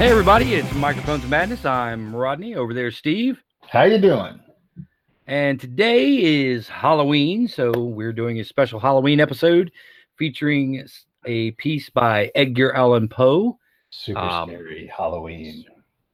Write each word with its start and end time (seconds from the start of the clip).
Hey 0.00 0.08
everybody, 0.08 0.54
it's 0.54 0.72
Microphones 0.72 1.24
of 1.24 1.28
Madness. 1.28 1.66
I'm 1.66 2.16
Rodney. 2.16 2.54
Over 2.54 2.72
there, 2.72 2.90
Steve. 2.90 3.38
How 3.68 3.82
you 3.82 3.98
doing? 3.98 4.40
And 5.26 5.60
today 5.60 6.16
is 6.46 6.66
Halloween, 6.68 7.46
so 7.46 7.70
we're 7.70 8.14
doing 8.14 8.40
a 8.40 8.44
special 8.44 8.80
Halloween 8.80 9.20
episode 9.20 9.70
featuring 10.16 10.82
a 11.26 11.50
piece 11.52 11.90
by 11.90 12.30
Edgar 12.34 12.74
Allan 12.74 13.08
Poe. 13.10 13.58
Super 13.90 14.20
Um, 14.20 14.48
scary 14.48 14.90
Halloween, 14.96 15.66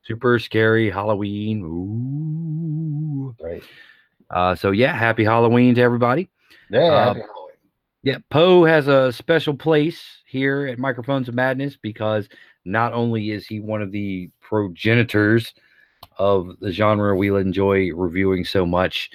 Super 0.02 0.40
scary 0.40 0.90
Halloween. 0.90 1.62
Ooh. 1.62 3.36
right? 3.40 3.62
Uh, 4.28 4.56
so 4.56 4.72
yeah, 4.72 4.96
happy 4.96 5.22
Halloween 5.22 5.76
to 5.76 5.80
everybody. 5.80 6.28
Yeah, 6.70 6.80
Uh. 6.80 7.14
Yeah, 8.02 8.18
Poe 8.30 8.64
has 8.64 8.88
a 8.88 9.12
special 9.12 9.54
place 9.54 10.22
here 10.26 10.66
at 10.66 10.78
Microphones 10.80 11.28
of 11.28 11.36
Madness 11.36 11.76
because 11.76 12.28
not 12.66 12.92
only 12.92 13.30
is 13.30 13.46
he 13.46 13.60
one 13.60 13.82
of 13.82 13.92
the 13.92 14.30
progenitors 14.40 15.54
of 16.18 16.58
the 16.60 16.72
genre 16.72 17.16
we 17.16 17.28
enjoy 17.28 17.92
reviewing 17.92 18.44
so 18.44 18.66
much, 18.66 19.10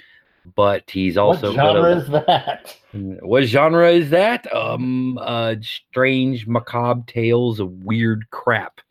but 0.56 0.88
he's 0.90 1.16
also 1.16 1.54
what 1.54 1.56
one 1.56 1.76
of 1.76 1.82
genre 1.82 1.96
is 1.96 2.26
that? 2.26 2.76
What 3.22 3.44
genre 3.44 3.90
is 3.90 4.10
that? 4.10 4.54
Um, 4.54 5.16
uh, 5.18 5.54
strange, 5.62 6.46
macabre 6.46 7.04
tales 7.06 7.58
of 7.58 7.84
weird 7.84 8.28
crap. 8.30 8.82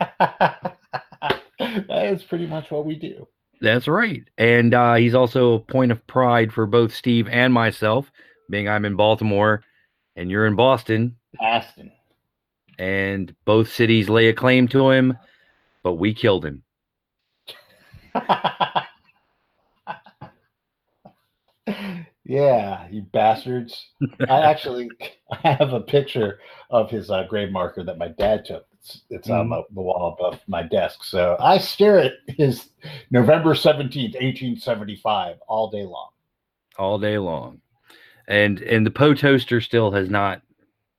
that 0.18 0.74
is 1.88 2.24
pretty 2.24 2.48
much 2.48 2.72
what 2.72 2.84
we 2.84 2.96
do. 2.96 3.28
That's 3.60 3.86
right. 3.86 4.24
And 4.38 4.74
uh, 4.74 4.94
he's 4.94 5.14
also 5.14 5.54
a 5.54 5.60
point 5.60 5.92
of 5.92 6.04
pride 6.08 6.52
for 6.52 6.66
both 6.66 6.92
Steve 6.92 7.28
and 7.28 7.54
myself, 7.54 8.10
being 8.50 8.68
I'm 8.68 8.84
in 8.84 8.96
Baltimore 8.96 9.62
and 10.16 10.30
you're 10.30 10.46
in 10.46 10.56
Boston, 10.56 11.16
Aston. 11.40 11.92
And 12.78 13.34
both 13.44 13.72
cities 13.72 14.08
lay 14.08 14.28
a 14.28 14.34
claim 14.34 14.68
to 14.68 14.90
him, 14.90 15.16
but 15.82 15.94
we 15.94 16.14
killed 16.14 16.44
him. 16.44 16.62
yeah, 22.24 22.86
you 22.90 23.02
bastards. 23.12 23.90
I 24.28 24.40
actually 24.40 24.90
I 25.30 25.52
have 25.58 25.72
a 25.72 25.80
picture 25.80 26.40
of 26.70 26.90
his 26.90 27.10
uh, 27.10 27.24
grave 27.28 27.50
marker 27.50 27.82
that 27.84 27.98
my 27.98 28.08
dad 28.08 28.44
took. 28.44 28.66
It's, 28.74 29.02
it's 29.10 29.30
on 29.30 29.48
the, 29.48 29.62
the 29.72 29.80
wall 29.80 30.16
above 30.18 30.40
my 30.48 30.64
desk. 30.64 31.04
So 31.04 31.36
I 31.38 31.58
stare 31.58 31.98
at 31.98 32.12
his 32.26 32.70
November 33.12 33.54
17th, 33.54 34.14
1875 34.14 35.36
all 35.46 35.70
day 35.70 35.84
long. 35.84 36.10
all 36.78 36.98
day 36.98 37.18
long. 37.18 37.60
And 38.28 38.60
and 38.60 38.84
the 38.86 38.90
Poe 38.90 39.14
toaster 39.14 39.60
still 39.60 39.92
has 39.92 40.08
not 40.10 40.42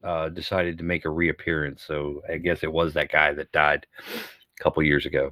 uh, 0.04 0.30
decided 0.30 0.78
to 0.78 0.84
make 0.84 1.06
a 1.06 1.10
reappearance. 1.10 1.84
So 1.84 2.22
I 2.30 2.38
guess 2.38 2.64
it 2.64 2.72
was 2.72 2.94
that 2.94 3.12
guy 3.12 3.34
that 3.34 3.52
died 3.52 3.86
a 4.60 4.64
couple 4.64 4.84
years 4.84 5.06
ago. 5.06 5.32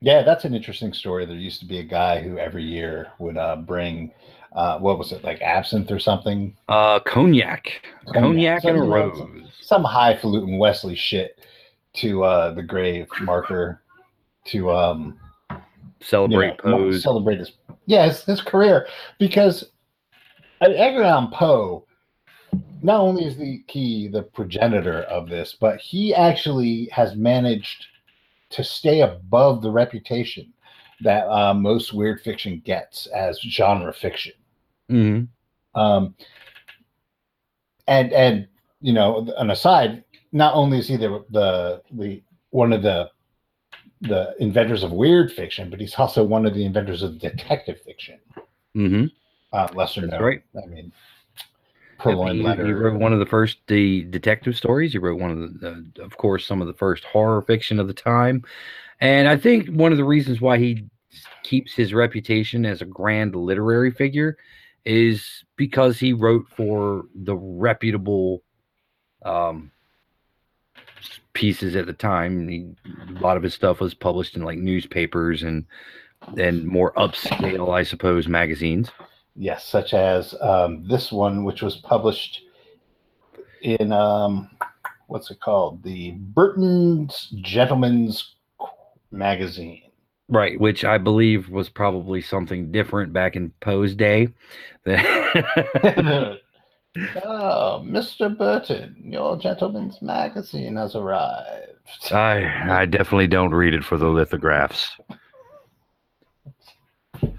Yeah, 0.00 0.22
that's 0.22 0.44
an 0.44 0.54
interesting 0.54 0.92
story. 0.92 1.26
There 1.26 1.36
used 1.36 1.60
to 1.60 1.66
be 1.66 1.78
a 1.78 1.84
guy 1.84 2.20
who 2.20 2.38
every 2.38 2.64
year 2.64 3.08
would 3.18 3.36
uh, 3.36 3.56
bring, 3.56 4.12
uh, 4.54 4.78
what 4.78 4.98
was 4.98 5.12
it, 5.12 5.22
like 5.22 5.42
absinthe 5.42 5.90
or 5.90 5.98
something? 5.98 6.56
Uh, 6.68 7.00
cognac, 7.00 7.82
cognac, 8.14 8.64
and 8.64 8.78
a 8.78 8.82
rose. 8.82 9.20
Some 9.60 9.84
highfalutin 9.84 10.56
Wesley 10.58 10.96
shit 10.96 11.38
to 11.96 12.24
uh, 12.24 12.54
the 12.54 12.62
grave 12.62 13.08
marker 13.20 13.82
to 14.46 14.70
um, 14.70 15.18
you 15.50 15.58
Celebrate 16.00 16.64
know, 16.64 16.78
Poe's. 16.78 17.02
celebrate 17.02 17.38
his 17.38 17.52
yeah 17.84 18.06
his, 18.06 18.24
his 18.24 18.40
career 18.40 18.86
because 19.18 19.70
I 20.62 20.68
mean, 20.68 20.78
Edgar 20.78 21.02
Allan 21.02 21.30
Poe 21.30 21.84
not 22.82 23.00
only 23.00 23.24
is 23.24 23.36
the 23.36 23.62
he 23.68 24.08
the 24.08 24.22
progenitor 24.22 25.02
of 25.02 25.28
this, 25.28 25.56
but 25.58 25.80
he 25.80 26.14
actually 26.14 26.86
has 26.92 27.14
managed 27.16 27.86
to 28.50 28.64
stay 28.64 29.00
above 29.02 29.62
the 29.62 29.70
reputation 29.70 30.52
that 31.02 31.26
uh, 31.28 31.54
most 31.54 31.92
weird 31.94 32.20
fiction 32.20 32.60
gets 32.64 33.06
as 33.06 33.40
genre 33.40 33.92
fiction. 33.92 34.32
Mhm. 34.90 35.28
Um, 35.74 36.14
and 37.86 38.12
and 38.12 38.48
you 38.80 38.92
know, 38.92 39.28
an 39.36 39.50
aside, 39.50 40.04
not 40.32 40.54
only 40.54 40.78
is 40.78 40.88
he 40.88 40.96
the 40.96 41.24
the, 41.30 41.82
the 41.92 42.22
one 42.50 42.72
of 42.72 42.82
the 42.82 43.10
the 44.02 44.34
inventors 44.40 44.82
of 44.82 44.92
weird 44.92 45.30
fiction, 45.30 45.68
but 45.68 45.78
he's 45.80 45.94
also 45.94 46.24
one 46.24 46.46
of 46.46 46.54
the 46.54 46.64
inventors 46.64 47.02
of 47.02 47.18
detective 47.18 47.80
fiction. 47.82 48.18
Mhm. 48.74 49.10
Uh, 49.52 49.68
lesser 49.74 50.02
That's 50.02 50.12
known. 50.12 50.22
right. 50.22 50.42
I 50.62 50.66
mean, 50.66 50.92
Purloined 52.00 52.38
he, 52.38 52.42
Letter. 52.42 52.66
he 52.66 52.72
wrote 52.72 52.98
one 52.98 53.12
of 53.12 53.18
the 53.18 53.26
first 53.26 53.58
the 53.66 54.02
detective 54.04 54.56
stories. 54.56 54.92
He 54.92 54.98
wrote 54.98 55.20
one 55.20 55.30
of 55.30 55.38
the, 55.38 55.90
the, 55.94 56.02
of 56.02 56.16
course, 56.16 56.46
some 56.46 56.60
of 56.60 56.66
the 56.66 56.74
first 56.74 57.04
horror 57.04 57.42
fiction 57.42 57.78
of 57.78 57.86
the 57.86 57.94
time. 57.94 58.44
And 59.00 59.28
I 59.28 59.36
think 59.36 59.68
one 59.68 59.92
of 59.92 59.98
the 59.98 60.04
reasons 60.04 60.40
why 60.40 60.58
he 60.58 60.84
keeps 61.42 61.72
his 61.72 61.94
reputation 61.94 62.64
as 62.64 62.82
a 62.82 62.86
grand 62.86 63.34
literary 63.34 63.90
figure 63.90 64.36
is 64.84 65.44
because 65.56 65.98
he 65.98 66.12
wrote 66.12 66.46
for 66.56 67.04
the 67.14 67.36
reputable 67.36 68.42
um, 69.24 69.70
pieces 71.32 71.76
at 71.76 71.86
the 71.86 71.92
time. 71.92 72.48
He, 72.48 72.70
a 73.16 73.20
lot 73.20 73.36
of 73.36 73.42
his 73.42 73.54
stuff 73.54 73.80
was 73.80 73.94
published 73.94 74.36
in 74.36 74.42
like 74.42 74.58
newspapers 74.58 75.42
and 75.42 75.64
and 76.36 76.66
more 76.66 76.92
upscale, 76.94 77.74
I 77.74 77.82
suppose, 77.82 78.28
magazines. 78.28 78.90
Yes, 79.40 79.64
such 79.64 79.94
as 79.94 80.34
um, 80.42 80.86
this 80.86 81.10
one, 81.10 81.44
which 81.44 81.62
was 81.62 81.76
published 81.76 82.42
in 83.62 83.90
um, 83.90 84.50
what's 85.06 85.30
it 85.30 85.40
called? 85.40 85.82
The 85.82 86.10
Burton's 86.10 87.32
Gentleman's 87.40 88.34
Magazine. 89.10 89.80
Right, 90.28 90.60
which 90.60 90.84
I 90.84 90.98
believe 90.98 91.48
was 91.48 91.70
probably 91.70 92.20
something 92.20 92.70
different 92.70 93.14
back 93.14 93.34
in 93.34 93.50
Poe's 93.62 93.94
day. 93.94 94.28
oh, 94.86 96.38
Mr. 96.94 98.36
Burton, 98.36 98.94
your 99.02 99.38
Gentleman's 99.38 100.02
Magazine 100.02 100.76
has 100.76 100.94
arrived. 100.94 102.12
I 102.12 102.82
I 102.82 102.84
definitely 102.84 103.28
don't 103.28 103.54
read 103.54 103.72
it 103.72 103.84
for 103.84 103.96
the 103.96 104.08
lithographs. 104.08 104.90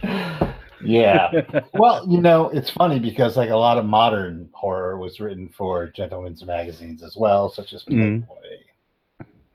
yeah. 0.84 1.32
Well, 1.74 2.06
you 2.08 2.20
know, 2.22 2.50
it's 2.50 2.70
funny 2.70 3.00
because 3.00 3.38
like 3.38 3.50
a 3.50 3.56
lot 3.56 3.78
of 3.78 3.86
modern 3.86 4.50
horror 4.54 4.98
was 4.98 5.20
written 5.20 5.50
for 5.50 5.88
gentlemen's 5.88 6.44
magazines 6.46 7.04
as 7.04 7.16
well, 7.16 7.50
such 7.50 7.74
as 7.74 7.84
Mhm. 7.86 8.26
Playboy. 8.28 8.58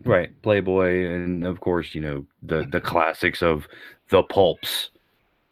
Right, 0.04 0.42
Playboy, 0.42 1.06
and 1.06 1.44
of 1.44 1.60
course, 1.60 1.94
you 1.94 2.00
know 2.00 2.26
the 2.42 2.66
the 2.70 2.80
classics 2.80 3.42
of 3.42 3.66
the 4.10 4.22
pulps 4.22 4.90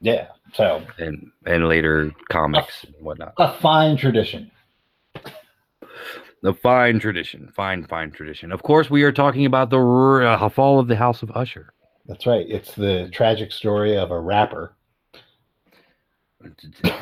Yeah. 0.01 0.29
So 0.53 0.83
and 0.99 1.31
and 1.47 1.69
later 1.69 2.13
comics 2.31 2.84
and 2.84 2.95
whatnot. 3.05 3.34
a 3.39 3.53
fine 3.55 3.97
tradition. 3.97 4.51
The 6.43 6.53
fine 6.55 6.99
tradition, 7.01 7.51
fine 7.57 7.87
fine 7.87 8.11
tradition. 8.11 8.53
Of 8.53 8.63
course, 8.63 8.91
we 8.91 9.03
are 9.03 9.13
talking 9.13 9.47
about 9.47 9.71
the 9.71 9.79
uh, 9.81 10.49
fall 10.51 10.79
of 10.79 10.89
the 10.89 10.97
House 10.97 11.23
of 11.23 11.31
Usher. 11.34 11.73
That's 12.07 12.27
right. 12.27 12.45
It's 12.49 12.75
the 12.75 13.09
tragic 13.13 13.51
story 13.51 13.97
of 13.97 14.11
a 14.11 14.21
rapper. 14.21 14.77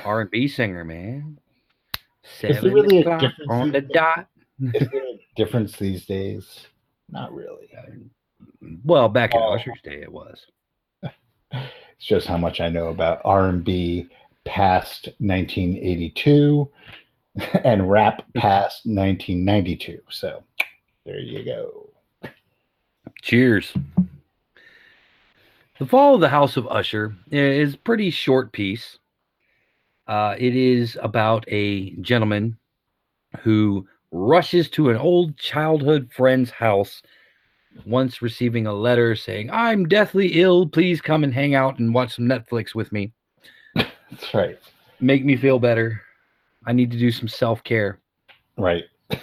R 0.04 0.20
and 0.22 0.30
B 0.30 0.48
singer, 0.48 0.84
man. 0.84 1.38
Seven 2.22 2.72
really 2.72 2.98
a 2.98 3.00
o'clock 3.00 3.20
difference 3.20 3.50
on 3.50 3.72
the 3.72 3.80
dot. 3.80 4.28
Is 4.74 4.88
there 4.90 5.02
a 5.02 5.18
difference 5.36 5.76
these 5.76 6.06
days? 6.06 6.66
Not 7.10 7.34
really. 7.34 7.68
Uh, 7.76 7.92
well, 8.84 9.08
back 9.08 9.34
in 9.34 9.40
Oh. 9.40 9.54
Usher's 9.54 9.80
day, 9.82 10.02
it 10.02 10.12
was. 10.12 10.46
It's 11.52 12.08
just 12.08 12.26
how 12.26 12.36
much 12.38 12.60
I 12.60 12.68
know 12.68 12.88
about 12.88 13.20
R&B 13.24 14.08
past 14.44 15.08
1982 15.18 16.68
and 17.64 17.88
rap 17.88 18.24
past 18.34 18.86
1992. 18.86 20.00
So 20.08 20.42
there 21.06 21.20
you 21.20 21.44
go. 21.44 21.90
Cheers. 23.22 23.72
The 25.78 25.86
Fall 25.86 26.16
of 26.16 26.20
the 26.20 26.28
House 26.28 26.56
of 26.56 26.66
Usher 26.66 27.14
is 27.30 27.74
a 27.74 27.78
pretty 27.78 28.10
short 28.10 28.50
piece. 28.50 28.98
Uh, 30.06 30.34
it 30.38 30.56
is 30.56 30.98
about 31.02 31.44
a 31.48 31.90
gentleman 31.96 32.56
who 33.40 33.86
rushes 34.10 34.68
to 34.70 34.90
an 34.90 34.96
old 34.96 35.36
childhood 35.38 36.10
friend's 36.14 36.50
house 36.50 37.02
once 37.86 38.20
receiving 38.20 38.66
a 38.66 38.72
letter 38.72 39.16
saying, 39.16 39.50
I'm 39.50 39.88
deathly 39.88 40.40
ill. 40.42 40.68
Please 40.68 41.00
come 41.00 41.24
and 41.24 41.32
hang 41.32 41.54
out 41.54 41.78
and 41.78 41.94
watch 41.94 42.16
some 42.16 42.26
Netflix 42.26 42.74
with 42.74 42.92
me. 42.92 43.12
That's 43.74 44.34
right. 44.34 44.58
Make 45.00 45.24
me 45.24 45.36
feel 45.36 45.58
better. 45.58 46.02
I 46.66 46.72
need 46.72 46.90
to 46.90 46.98
do 46.98 47.10
some 47.10 47.28
self 47.28 47.64
care. 47.64 47.98
Right. 48.58 48.84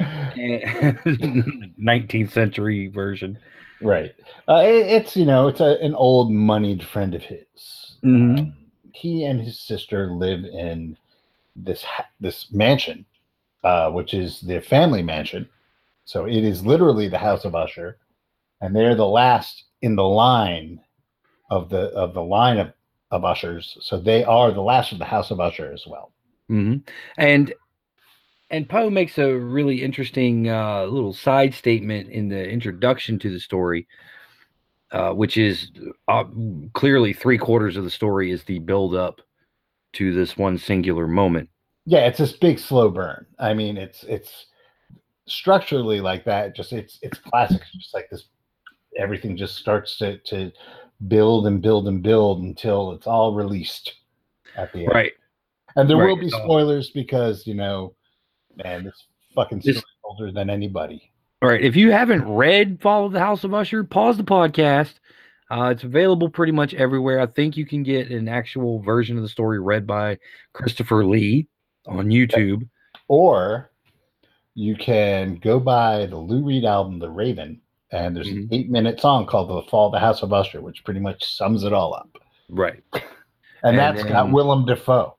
19th 0.00 2.30
century 2.30 2.88
version. 2.88 3.38
Right. 3.80 4.14
Uh, 4.48 4.62
it- 4.64 4.86
it's, 4.86 5.16
you 5.16 5.24
know, 5.24 5.48
it's 5.48 5.60
a, 5.60 5.78
an 5.82 5.94
old 5.94 6.30
moneyed 6.30 6.84
friend 6.84 7.14
of 7.14 7.22
his. 7.22 7.98
Mhm. 8.04 8.38
Um, 8.38 8.54
he 8.96 9.24
and 9.24 9.40
his 9.40 9.60
sister 9.60 10.12
live 10.12 10.44
in 10.44 10.96
this 11.56 11.84
this 12.20 12.52
mansion, 12.52 13.06
uh, 13.64 13.90
which 13.90 14.14
is 14.14 14.40
the 14.42 14.60
family 14.60 15.02
mansion. 15.02 15.48
So 16.06 16.26
it 16.26 16.44
is 16.44 16.66
literally 16.66 17.08
the 17.08 17.18
House 17.18 17.44
of 17.44 17.54
Usher. 17.54 17.98
and 18.62 18.74
they're 18.76 18.96
the 18.96 19.06
last 19.06 19.64
in 19.82 19.96
the 19.96 20.04
line 20.08 20.80
of 21.50 21.70
the 21.70 21.88
of 21.94 22.14
the 22.14 22.22
line 22.22 22.58
of, 22.58 22.72
of 23.10 23.24
ushers. 23.24 23.76
So 23.82 24.00
they 24.00 24.24
are 24.24 24.52
the 24.52 24.62
last 24.62 24.92
of 24.92 24.98
the 24.98 25.04
House 25.06 25.30
of 25.30 25.40
Usher 25.40 25.72
as 25.72 25.86
well. 25.86 26.12
hmm 26.48 26.78
And 27.18 27.54
and 28.50 28.68
Poe 28.68 28.90
makes 28.90 29.18
a 29.18 29.34
really 29.36 29.82
interesting 29.82 30.48
uh, 30.48 30.84
little 30.86 31.12
side 31.14 31.54
statement 31.54 32.10
in 32.10 32.28
the 32.28 32.48
introduction 32.48 33.18
to 33.20 33.30
the 33.30 33.40
story, 33.40 33.88
uh, 34.92 35.12
which 35.12 35.36
is 35.36 35.70
uh, 36.08 36.24
clearly 36.74 37.12
three 37.12 37.38
quarters 37.38 37.76
of 37.76 37.84
the 37.84 37.90
story 37.90 38.30
is 38.30 38.44
the 38.44 38.58
build 38.60 38.94
up 38.94 39.20
to 39.94 40.12
this 40.12 40.36
one 40.36 40.58
singular 40.58 41.06
moment. 41.06 41.48
Yeah, 41.86 42.06
it's 42.06 42.18
this 42.18 42.32
big 42.32 42.58
slow 42.58 42.90
burn. 42.90 43.26
I 43.38 43.54
mean, 43.54 43.76
it's 43.76 44.02
it's 44.04 44.46
structurally 45.26 46.00
like 46.00 46.24
that. 46.24 46.54
Just 46.54 46.72
it's 46.72 46.98
it's 47.02 47.18
classic. 47.18 47.60
It's 47.60 47.72
just 47.72 47.94
like 47.94 48.08
this. 48.10 48.24
Everything 48.98 49.36
just 49.36 49.56
starts 49.56 49.98
to 49.98 50.18
to 50.18 50.50
build 51.08 51.46
and 51.46 51.60
build 51.60 51.86
and 51.88 52.02
build 52.02 52.42
until 52.42 52.92
it's 52.92 53.06
all 53.06 53.34
released 53.34 53.94
at 54.56 54.72
the 54.72 54.80
end. 54.80 54.88
Right. 54.94 55.12
And 55.76 55.88
there 55.90 55.98
Right, 55.98 56.06
will 56.06 56.16
be 56.16 56.30
spoilers 56.30 56.90
because 56.90 57.46
you 57.46 57.54
know, 57.54 57.94
man, 58.64 58.84
this 58.84 59.04
fucking 59.34 59.60
This- 59.64 59.82
older 60.04 60.32
than 60.32 60.48
anybody. 60.48 61.12
All 61.46 61.52
right. 61.52 61.62
If 61.62 61.76
you 61.76 61.92
haven't 61.92 62.26
read 62.28 62.80
Fall 62.82 63.06
of 63.06 63.12
the 63.12 63.20
House 63.20 63.44
of 63.44 63.54
Usher, 63.54 63.84
pause 63.84 64.16
the 64.16 64.24
podcast. 64.24 64.94
Uh, 65.48 65.68
it's 65.72 65.84
available 65.84 66.28
pretty 66.28 66.50
much 66.50 66.74
everywhere. 66.74 67.20
I 67.20 67.26
think 67.26 67.56
you 67.56 67.64
can 67.64 67.84
get 67.84 68.10
an 68.10 68.28
actual 68.28 68.80
version 68.82 69.16
of 69.16 69.22
the 69.22 69.28
story 69.28 69.60
read 69.60 69.86
by 69.86 70.18
Christopher 70.54 71.04
Lee 71.06 71.46
on 71.86 72.08
YouTube. 72.08 72.68
Or 73.06 73.70
you 74.54 74.74
can 74.74 75.36
go 75.36 75.60
buy 75.60 76.06
the 76.06 76.16
Lou 76.16 76.42
Reed 76.44 76.64
album, 76.64 76.98
The 76.98 77.10
Raven, 77.10 77.60
and 77.92 78.16
there's 78.16 78.26
an 78.26 78.48
Mhm. 78.48 78.52
eight 78.52 78.68
minute 78.68 78.98
song 78.98 79.24
called 79.26 79.48
The 79.48 79.70
Fall 79.70 79.86
of 79.86 79.92
the 79.92 80.00
House 80.00 80.24
of 80.24 80.32
Usher, 80.32 80.60
which 80.60 80.82
pretty 80.82 80.98
much 80.98 81.22
sums 81.32 81.62
it 81.62 81.72
all 81.72 81.94
up. 81.94 82.10
Right. 82.48 82.82
And, 83.62 83.78
And 83.78 83.78
that's 83.78 84.04
got 84.04 84.30
Willem 84.32 84.66
Dafoe. 84.66 85.16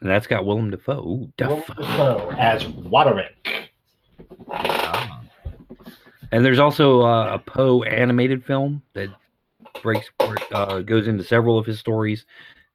And 0.00 0.08
that's 0.08 0.26
got 0.28 0.44
Willem 0.46 0.70
Dafoe. 0.70 1.00
Ooh, 1.00 1.32
Willem 1.40 1.62
Dafoe. 1.76 2.30
As 2.38 2.64
Waderick. 2.64 3.57
And 6.32 6.44
there's 6.44 6.58
also 6.58 7.02
uh, 7.02 7.34
a 7.34 7.38
Poe 7.38 7.82
animated 7.84 8.44
film 8.44 8.82
that 8.94 9.08
breaks 9.82 10.10
uh, 10.52 10.80
goes 10.80 11.08
into 11.08 11.24
several 11.24 11.58
of 11.58 11.66
his 11.66 11.78
stories. 11.78 12.26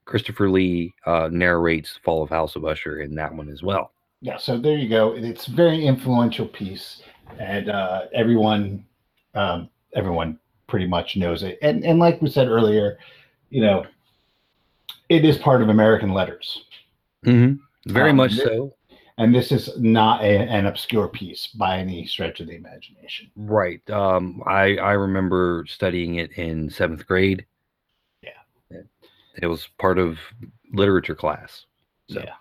Christopher 0.05 0.49
Lee 0.49 0.93
uh, 1.05 1.29
narrates 1.31 1.99
Fall 2.03 2.23
of 2.23 2.29
House 2.29 2.55
of 2.55 2.65
Usher 2.65 3.01
in 3.01 3.15
that 3.15 3.33
one 3.33 3.49
as 3.49 3.63
well. 3.63 3.91
Yeah, 4.21 4.37
so 4.37 4.57
there 4.57 4.77
you 4.77 4.89
go. 4.89 5.13
It's 5.15 5.47
a 5.47 5.51
very 5.51 5.85
influential 5.85 6.47
piece, 6.47 7.01
and 7.39 7.69
uh, 7.69 8.03
everyone, 8.13 8.85
um, 9.33 9.69
everyone 9.95 10.39
pretty 10.67 10.87
much 10.87 11.15
knows 11.17 11.43
it. 11.43 11.59
And 11.61 11.83
and 11.85 11.99
like 11.99 12.21
we 12.21 12.29
said 12.29 12.47
earlier, 12.47 12.97
you 13.49 13.61
know, 13.61 13.85
it 15.09 15.25
is 15.25 15.37
part 15.37 15.61
of 15.61 15.69
American 15.69 16.13
letters, 16.13 16.65
Mm-hmm. 17.25 17.91
Very 17.93 18.09
Um, 18.11 18.17
much 18.17 18.33
so. 18.33 18.73
And 19.17 19.33
this 19.33 19.51
is 19.51 19.69
not 19.77 20.21
a, 20.21 20.39
an 20.39 20.65
obscure 20.65 21.07
piece 21.07 21.47
by 21.47 21.77
any 21.77 22.05
stretch 22.05 22.39
of 22.39 22.47
the 22.47 22.55
imagination. 22.55 23.29
Right. 23.35 23.87
Um, 23.89 24.41
I 24.45 24.77
I 24.77 24.93
remember 24.93 25.65
studying 25.67 26.15
it 26.15 26.31
in 26.33 26.69
seventh 26.69 27.05
grade. 27.05 27.45
Yeah. 28.21 28.79
It, 29.41 29.47
was 29.47 29.67
part 29.77 29.99
of 29.99 30.17
literature 30.71 31.15
class. 31.15 31.65
So. 32.09 32.21
Yeah. 32.21 32.33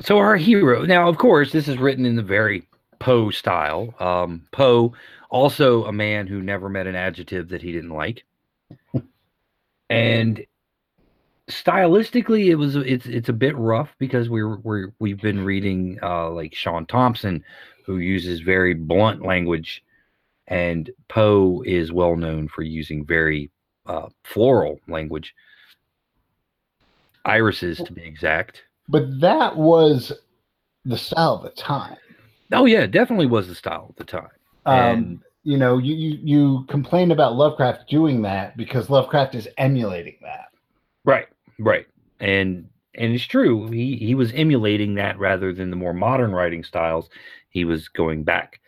So 0.00 0.18
our 0.18 0.36
hero 0.36 0.84
now, 0.84 1.08
of 1.08 1.18
course, 1.18 1.52
this 1.52 1.68
is 1.68 1.78
written 1.78 2.04
in 2.04 2.16
the 2.16 2.22
very 2.22 2.66
Poe 2.98 3.30
style. 3.30 3.94
Um, 4.00 4.46
Poe, 4.50 4.92
also 5.30 5.84
a 5.84 5.92
man 5.92 6.26
who 6.26 6.42
never 6.42 6.68
met 6.68 6.86
an 6.86 6.94
adjective 6.94 7.48
that 7.50 7.62
he 7.62 7.72
didn't 7.72 7.90
like, 7.90 8.24
and 9.90 10.44
stylistically, 11.48 12.46
it 12.46 12.56
was 12.56 12.76
it's 12.76 13.06
it's 13.06 13.28
a 13.28 13.32
bit 13.34 13.56
rough 13.56 13.90
because 13.98 14.28
we're 14.28 14.56
we're 14.56 14.92
we've 14.98 15.20
been 15.20 15.44
reading 15.44 15.98
uh, 16.02 16.30
like 16.30 16.54
Sean 16.54 16.86
Thompson, 16.86 17.44
who 17.86 17.98
uses 17.98 18.40
very 18.40 18.74
blunt 18.74 19.22
language, 19.22 19.84
and 20.48 20.90
Poe 21.08 21.62
is 21.66 21.92
well 21.92 22.16
known 22.16 22.48
for 22.48 22.62
using 22.62 23.04
very 23.04 23.50
uh, 23.86 24.08
floral 24.24 24.80
language. 24.88 25.34
Irises, 27.24 27.78
to 27.78 27.92
be 27.92 28.02
exact. 28.02 28.64
But 28.88 29.20
that 29.20 29.56
was 29.56 30.12
the 30.84 30.98
style 30.98 31.36
of 31.36 31.42
the 31.42 31.50
time. 31.50 31.96
Oh 32.52 32.66
yeah, 32.66 32.80
it 32.80 32.90
definitely 32.90 33.26
was 33.26 33.48
the 33.48 33.54
style 33.54 33.86
of 33.90 33.96
the 33.96 34.04
time. 34.04 34.28
Um, 34.66 34.78
And- 34.78 35.20
you 35.46 35.58
know, 35.58 35.76
you, 35.76 35.94
you 35.94 36.18
you 36.22 36.64
complain 36.68 37.10
about 37.10 37.34
Lovecraft 37.34 37.86
doing 37.90 38.22
that 38.22 38.56
because 38.56 38.88
Lovecraft 38.88 39.34
is 39.34 39.46
emulating 39.58 40.16
that. 40.22 40.46
Right, 41.04 41.26
right, 41.58 41.86
and 42.20 42.68
and 42.94 43.12
it's 43.12 43.24
true. 43.24 43.68
He 43.68 43.96
he 43.96 44.14
was 44.14 44.32
emulating 44.32 44.94
that 44.94 45.18
rather 45.18 45.52
than 45.52 45.70
the 45.70 45.76
more 45.76 45.94
modern 45.94 46.32
writing 46.32 46.62
styles. 46.64 47.08
He 47.48 47.64
was 47.64 47.88
going 47.88 48.24
back 48.24 48.60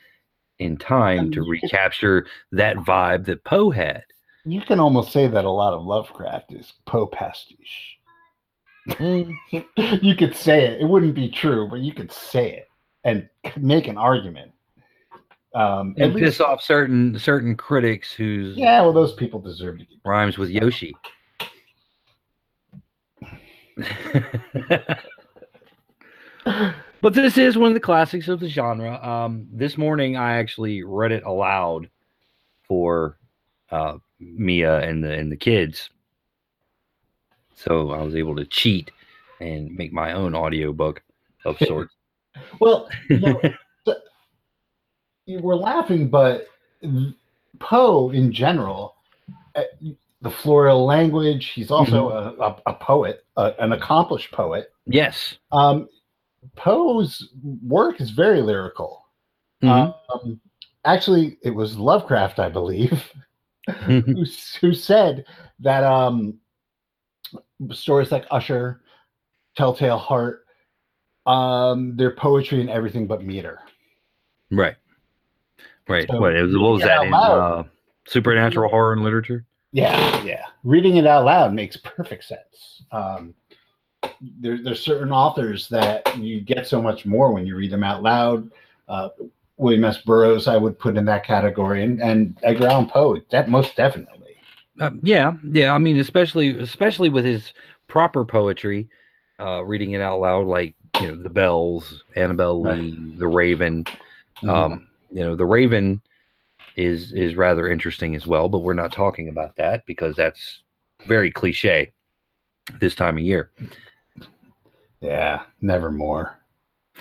in 0.59 0.77
time 0.77 1.31
to 1.33 1.41
Um, 1.43 1.49
recapture 1.51 2.27
that 2.53 2.77
vibe 2.79 3.27
that 3.27 3.45
Poe 3.45 3.71
had. 3.71 4.05
You 4.45 4.61
can 4.61 4.79
almost 4.81 5.13
say 5.13 5.27
that 5.27 5.45
a 5.45 5.51
lot 5.51 5.75
of 5.75 5.85
Lovecraft 5.85 6.53
is 6.53 6.73
Poe 6.87 7.07
pastiche. 7.07 7.99
you 9.01 10.15
could 10.17 10.35
say 10.37 10.65
it. 10.67 10.81
It 10.81 10.89
wouldn't 10.89 11.15
be 11.15 11.29
true, 11.29 11.67
but 11.69 11.81
you 11.81 11.93
could 11.93 12.13
say 12.13 12.53
it 12.53 12.69
and 13.05 13.29
make 13.57 13.89
an 13.89 13.99
argument. 13.99 14.53
Um, 15.55 15.95
and 15.99 16.15
least- 16.15 16.25
piss 16.25 16.41
off 16.41 16.63
certain 16.63 17.19
certain 17.19 17.57
critics 17.57 18.13
who's 18.13 18.57
yeah, 18.57 18.83
well, 18.83 18.93
those 18.93 19.15
people 19.15 19.41
deserve 19.41 19.79
to 19.79 19.85
get. 19.85 19.99
rhymes 20.05 20.39
with 20.39 20.51
Yoshi. 20.51 20.95
but 27.03 27.13
this 27.13 27.37
is 27.37 27.59
one 27.59 27.69
of 27.69 27.75
the 27.75 27.81
classics 27.81 28.29
of 28.29 28.41
the 28.41 28.49
genre. 28.49 28.95
Um, 29.05 29.47
this 29.53 29.77
morning, 29.77 30.17
I 30.17 30.39
actually 30.39 30.83
read 30.83 31.13
it 31.13 31.25
aloud 31.25 31.91
for 32.67 33.19
uh, 33.71 33.99
Mia 34.19 34.81
and 34.81 35.05
the 35.05 35.13
and 35.13 35.31
the 35.31 35.37
kids, 35.37 35.91
so 37.55 37.91
I 37.91 38.03
was 38.03 38.15
able 38.15 38.37
to 38.37 38.47
cheat 38.47 38.91
and 39.41 39.75
make 39.75 39.93
my 39.93 40.13
own 40.13 40.35
audiobook 40.35 41.03
of 41.45 41.59
sorts. 41.59 41.93
Well, 42.61 42.87
you 43.09 43.19
know, 43.19 43.41
you 45.25 45.41
were 45.41 45.57
laughing, 45.57 46.09
but 46.09 46.49
Poe 47.59 48.11
in 48.11 48.31
general, 48.31 48.95
uh, 49.55 49.63
the 50.27 50.35
floral 50.35 50.85
language. 50.85 51.51
He's 51.55 51.71
also 51.71 52.11
Mm-hmm. 52.11 52.41
a, 52.43 52.47
a, 52.47 52.57
a 52.67 52.75
poet, 52.75 53.25
uh, 53.37 53.53
an 53.61 53.73
accomplished 53.73 54.33
poet. 54.33 54.73
yes, 54.87 55.39
Um, 55.53 55.89
Poe's 56.57 57.31
work 57.63 58.01
is 58.01 58.11
very 58.11 58.41
lyrical. 58.43 59.05
Mhm. 59.63 59.95
Um, 60.15 60.41
actually, 60.85 61.39
it 61.43 61.51
was 61.51 61.77
Lovecraft, 61.77 62.39
I 62.39 62.49
believe, 62.49 63.13
who, 63.85 64.25
who 64.61 64.73
said 64.73 65.25
that 65.61 65.83
um, 65.83 66.39
stories 67.73 68.13
like 68.13 68.27
Usher, 68.31 68.83
Telltale 69.57 69.99
Heart, 69.99 70.45
um, 71.27 71.97
they're 71.97 72.15
poetry 72.15 72.61
and 72.61 72.71
everything 72.71 73.07
but 73.09 73.25
meter. 73.25 73.59
right, 74.53 74.77
right. 75.89 76.07
So, 76.09 76.21
what, 76.21 76.35
it 76.37 76.43
was, 76.43 76.53
what 76.57 76.73
was 76.75 76.83
that 76.83 77.05
in 77.07 77.13
uh, 77.15 77.65
supernatural 78.07 78.71
horror 78.71 78.93
and 78.93 79.03
literature? 79.03 79.45
Yeah, 79.77 80.23
yeah. 80.23 80.45
Reading 80.65 80.97
it 80.97 81.07
out 81.07 81.27
loud 81.27 81.53
makes 81.53 81.77
perfect 81.77 82.25
sense. 82.25 82.83
Um, 82.93 83.35
there, 84.41 84.63
there's 84.63 84.81
certain 84.81 85.13
authors 85.13 85.69
that 85.69 86.17
you 86.17 86.41
get 86.41 86.67
so 86.67 86.81
much 86.81 87.05
more 87.05 87.33
when 87.33 87.47
you 87.47 87.57
read 87.57 87.71
them 87.71 87.85
out 87.85 88.03
loud. 88.03 88.51
Uh, 88.89 89.11
William 89.59 89.85
S. 89.85 89.99
Burroughs, 89.99 90.49
I 90.49 90.57
would 90.57 90.79
put 90.79 90.97
in 90.97 91.05
that 91.07 91.25
category, 91.25 91.83
and, 91.83 92.01
and 92.01 92.39
Edgar 92.43 92.69
Allan 92.69 92.89
Poe, 92.89 93.21
that 93.31 93.51
most 93.51 93.77
definitely. 93.77 94.37
Uh, 94.81 94.91
yeah, 95.03 95.33
yeah. 95.45 95.73
I 95.73 95.79
mean, 95.79 95.99
especially 95.99 96.59
especially 96.59 97.09
with 97.09 97.25
his 97.25 97.53
proper 97.87 98.25
poetry, 98.25 98.89
uh, 99.41 99.63
reading 99.63 99.93
it 99.93 100.01
out 100.01 100.21
loud, 100.21 100.47
like 100.47 100.75
you 101.01 101.09
know, 101.09 101.23
the 101.23 101.31
Bells, 101.31 102.03
Annabel. 102.15 102.63
Lee, 102.63 103.15
the 103.17 103.29
Raven. 103.29 103.85
Mm-hmm. 103.85 104.49
Um, 104.49 104.89
you 105.11 105.21
know, 105.21 105.37
the 105.37 105.47
Raven 105.47 106.01
is 106.77 107.13
is 107.13 107.35
rather 107.37 107.69
interesting 107.69 108.15
as 108.15 108.27
well, 108.27 108.49
but 108.49 108.59
we're 108.61 108.75
not 108.75 108.93
talking 108.93 109.29
about 109.29 109.57
that 109.57 109.85
because 109.87 110.15
that's 110.17 110.63
very 111.07 111.31
cliche 111.31 111.93
this 112.81 112.95
time 112.95 113.17
of 113.17 113.23
year. 113.25 113.51
yeah, 115.01 115.43
never 115.61 115.91
more. 115.91 116.39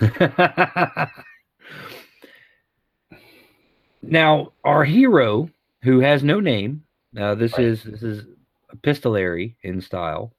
now, 4.02 4.52
our 4.64 4.84
hero, 4.84 5.50
who 5.82 6.00
has 6.00 6.22
no 6.22 6.40
name, 6.40 6.82
uh, 7.18 7.34
this 7.34 7.52
Right. 7.52 7.66
is 7.66 7.82
this 7.84 8.02
is 8.02 8.24
epistolary 8.72 9.56
in 9.62 9.80
style. 9.80 10.32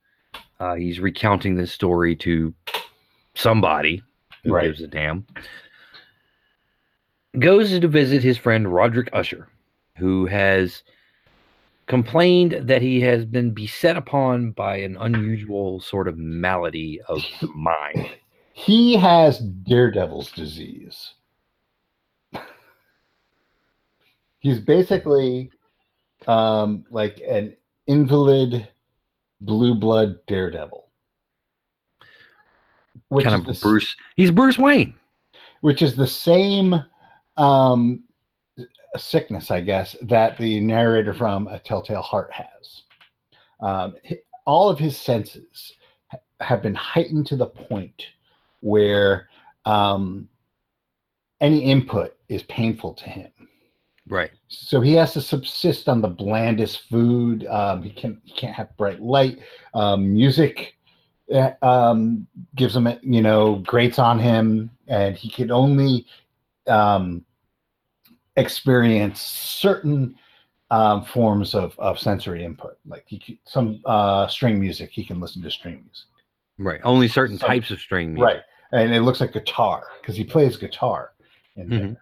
Uh, 0.59 0.75
he's 0.75 0.99
recounting 0.99 1.55
this 1.55 1.71
story 1.71 2.15
to 2.15 2.53
somebody 3.35 4.01
who 4.43 4.51
Right. 4.53 4.63
gives 4.65 4.81
a 4.81 4.87
damn. 4.87 5.25
Goes 7.39 7.77
to 7.79 7.87
visit 7.87 8.23
his 8.23 8.37
friend 8.37 8.73
Roderick 8.73 9.09
Usher, 9.13 9.47
who 9.97 10.25
has 10.25 10.83
complained 11.87 12.59
that 12.63 12.81
he 12.81 12.99
has 13.01 13.25
been 13.25 13.51
beset 13.53 13.95
upon 13.95 14.51
by 14.51 14.77
an 14.77 14.97
unusual 14.99 15.79
sort 15.79 16.07
of 16.07 16.17
malady 16.17 16.99
of 17.07 17.23
the 17.41 17.47
mind. 17.47 18.09
He 18.53 18.95
has 18.95 19.39
daredevil's 19.39 20.31
disease. 20.31 21.13
He's 24.39 24.59
basically 24.59 25.51
um, 26.27 26.85
like 26.91 27.21
an 27.27 27.55
invalid 27.87 28.67
blue 29.41 29.75
blood 29.75 30.17
daredevil. 30.27 30.85
Which 33.09 33.25
kind 33.25 33.39
of 33.39 33.45
the 33.45 33.59
Bruce. 33.61 33.95
He's 34.15 34.31
Bruce 34.31 34.57
Wayne. 34.57 34.93
which 35.61 35.81
is 35.81 35.95
the 35.95 36.07
same 36.07 36.83
um, 37.37 38.03
sickness, 38.95 39.51
I 39.51 39.61
guess, 39.61 39.95
that 40.03 40.37
the 40.37 40.59
narrator 40.59 41.13
from 41.13 41.47
A 41.47 41.59
Telltale 41.59 42.01
Heart 42.01 42.31
has. 42.33 42.83
Um, 43.59 43.95
all 44.45 44.69
of 44.69 44.79
his 44.79 44.97
senses 44.97 45.73
have 46.39 46.61
been 46.61 46.75
heightened 46.75 47.27
to 47.27 47.35
the 47.35 47.47
point 47.47 48.03
where 48.61 49.29
um, 49.65 50.29
any 51.41 51.59
input 51.59 52.15
is 52.29 52.43
painful 52.43 52.93
to 52.95 53.05
him. 53.05 53.31
Right. 54.07 54.31
So 54.47 54.79
he 54.79 54.93
has 54.93 55.13
to 55.13 55.21
subsist 55.21 55.89
on 55.89 56.01
the 56.01 56.07
blandest 56.07 56.87
food. 56.89 57.45
Um, 57.47 57.83
he 57.83 57.89
can 57.89 58.21
he 58.23 58.33
can't 58.33 58.55
have 58.55 58.75
bright 58.77 59.01
light. 59.01 59.39
Um, 59.73 60.13
music 60.13 60.75
uh, 61.33 61.51
um, 61.61 62.25
gives 62.55 62.75
him 62.75 62.87
you 63.01 63.21
know 63.21 63.55
grates 63.65 63.99
on 63.99 64.17
him, 64.17 64.71
and 64.87 65.17
he 65.17 65.29
can 65.29 65.51
only 65.51 66.05
um, 66.67 67.25
experience 68.37 69.21
certain 69.21 70.15
um, 70.71 71.03
forms 71.03 71.53
of, 71.55 71.77
of 71.79 71.99
sensory 71.99 72.43
input. 72.45 72.77
Like 72.85 73.03
he 73.07 73.39
some 73.45 73.81
uh, 73.85 74.27
string 74.27 74.59
music, 74.59 74.91
he 74.91 75.03
can 75.03 75.19
listen 75.19 75.41
to 75.41 75.51
string 75.51 75.75
music. 75.83 76.05
Right. 76.57 76.81
Only 76.83 77.07
certain 77.07 77.37
Some- 77.37 77.47
types 77.49 77.71
of 77.71 77.79
string 77.79 78.13
music. 78.13 78.23
Right. 78.35 78.41
And 78.71 78.93
it 78.93 79.01
looks 79.01 79.21
like 79.21 79.33
guitar 79.33 79.83
because 80.01 80.15
he 80.15 80.23
plays 80.23 80.57
guitar 80.57 81.11
in 81.55 81.67
Mhm. 81.69 81.97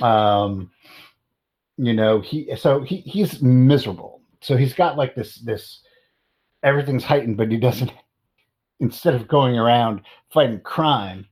there. 0.00 0.08
Um, 0.08 0.70
you 1.78 1.92
know, 1.94 2.20
he 2.20 2.54
so 2.56 2.80
he 2.82 2.98
he's 2.98 3.42
miserable. 3.42 4.20
So 4.40 4.56
he's 4.56 4.72
got 4.74 4.96
like 4.96 5.14
this 5.14 5.36
this 5.36 5.82
everything's 6.62 7.04
heightened, 7.04 7.36
but 7.36 7.50
he 7.50 7.58
doesn't 7.58 7.92
instead 8.80 9.14
of 9.14 9.28
going 9.28 9.58
around 9.58 10.00
fighting 10.30 10.60
crime 10.60 11.26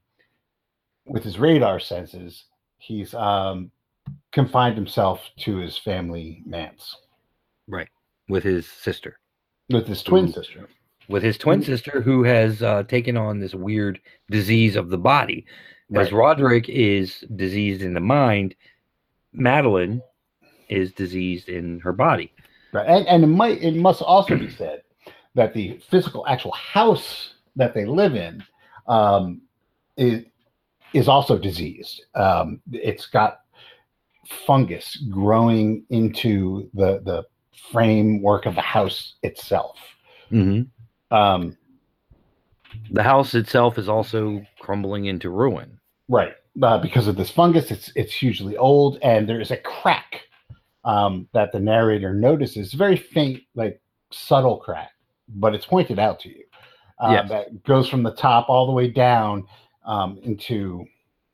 with 1.06 1.24
his 1.24 1.38
radar 1.38 1.80
senses, 1.80 2.44
he's 2.78 3.14
um 3.14 3.70
confined 4.32 4.74
himself 4.76 5.20
to 5.38 5.56
his 5.58 5.76
family 5.78 6.42
manse 6.46 6.96
Right. 7.68 7.88
With 8.28 8.42
his 8.42 8.66
sister. 8.66 9.18
with 9.70 9.86
his 9.86 10.02
twin 10.02 10.26
Ooh. 10.28 10.32
sister. 10.32 10.68
With 11.08 11.22
his 11.22 11.38
twin 11.38 11.60
Mm. 11.60 11.66
sister, 11.66 12.00
who 12.02 12.22
has 12.24 12.62
uh, 12.62 12.82
taken 12.84 13.16
on 13.16 13.38
this 13.38 13.54
weird 13.54 14.00
disease 14.30 14.76
of 14.76 14.88
the 14.90 14.98
body. 14.98 15.46
As 15.94 16.12
Roderick 16.12 16.68
is 16.68 17.20
diseased 17.36 17.82
in 17.82 17.94
the 17.94 18.00
mind, 18.00 18.54
Madeline 19.32 20.02
is 20.68 20.92
diseased 20.92 21.48
in 21.48 21.78
her 21.80 21.92
body. 21.92 22.32
Right. 22.72 22.86
And, 22.88 23.06
and 23.06 23.22
it 23.24 23.28
might 23.28 23.62
it 23.62 23.76
must 23.76 24.02
also 24.02 24.36
be 24.36 24.50
said 24.50 24.82
that 25.34 25.52
the 25.54 25.78
physical 25.90 26.26
actual 26.26 26.52
house 26.52 27.34
that 27.56 27.74
they 27.74 27.84
live 27.84 28.16
in 28.16 28.42
um, 28.88 29.42
is 29.96 30.24
is 30.94 31.06
also 31.08 31.38
diseased. 31.38 32.02
Um, 32.14 32.60
it's 32.72 33.06
got 33.06 33.40
fungus 34.46 34.96
growing 35.10 35.84
into 35.90 36.68
the 36.74 37.00
the 37.04 37.24
framework 37.72 38.46
of 38.46 38.54
the 38.54 38.60
house 38.60 39.14
itself. 39.22 39.78
Mm-hmm. 40.30 41.16
Um, 41.16 41.56
The 42.90 43.02
house 43.02 43.34
itself 43.34 43.78
is 43.78 43.88
also 43.88 44.44
crumbling 44.60 45.06
into 45.06 45.30
ruin. 45.30 45.78
right. 46.08 46.34
Uh, 46.62 46.78
because 46.78 47.08
of 47.08 47.16
this 47.16 47.30
fungus, 47.30 47.72
it's 47.72 47.90
it's 47.96 48.12
hugely 48.12 48.56
old, 48.56 48.98
and 49.02 49.28
there 49.28 49.40
is 49.40 49.50
a 49.50 49.56
crack 49.56 50.20
um, 50.84 51.26
that 51.32 51.50
the 51.50 51.58
narrator 51.58 52.14
notices. 52.14 52.72
Very 52.74 52.96
faint, 52.96 53.42
like 53.56 53.80
subtle 54.12 54.58
crack, 54.58 54.90
but 55.28 55.52
it's 55.52 55.66
pointed 55.66 55.98
out 55.98 56.20
to 56.20 56.28
you. 56.28 56.44
Uh, 57.00 57.10
Yes. 57.12 57.28
That 57.28 57.64
goes 57.64 57.88
from 57.88 58.04
the 58.04 58.14
top 58.14 58.48
all 58.48 58.66
the 58.66 58.72
way 58.72 58.86
down 58.88 59.48
um, 59.84 60.16
into. 60.22 60.84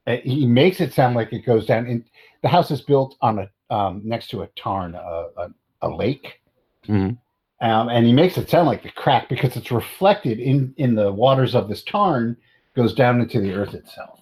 uh, 0.06 0.16
He 0.24 0.46
makes 0.46 0.80
it 0.80 0.94
sound 0.94 1.14
like 1.16 1.34
it 1.34 1.44
goes 1.44 1.66
down. 1.66 1.86
In 1.86 2.02
the 2.42 2.48
house 2.48 2.70
is 2.70 2.80
built 2.80 3.16
on 3.20 3.38
a 3.40 3.50
um, 3.74 4.00
next 4.04 4.28
to 4.30 4.42
a 4.42 4.48
tarn, 4.56 4.94
a, 4.96 4.98
a, 5.36 5.48
a 5.82 5.88
lake, 5.88 6.40
Mhm. 6.88 7.16
um, 7.60 7.88
and 7.88 8.04
he 8.04 8.12
makes 8.12 8.36
it 8.36 8.50
sound 8.50 8.66
like 8.66 8.82
the 8.82 8.90
crack 8.90 9.28
because 9.28 9.56
it's 9.56 9.70
reflected 9.70 10.40
in 10.40 10.74
in 10.76 10.94
the 10.94 11.12
waters 11.12 11.54
of 11.54 11.68
this 11.68 11.82
tarn 11.84 12.36
goes 12.74 12.94
down 12.94 13.20
into 13.20 13.40
the 13.40 13.52
earth 13.52 13.74
itself. 13.74 14.20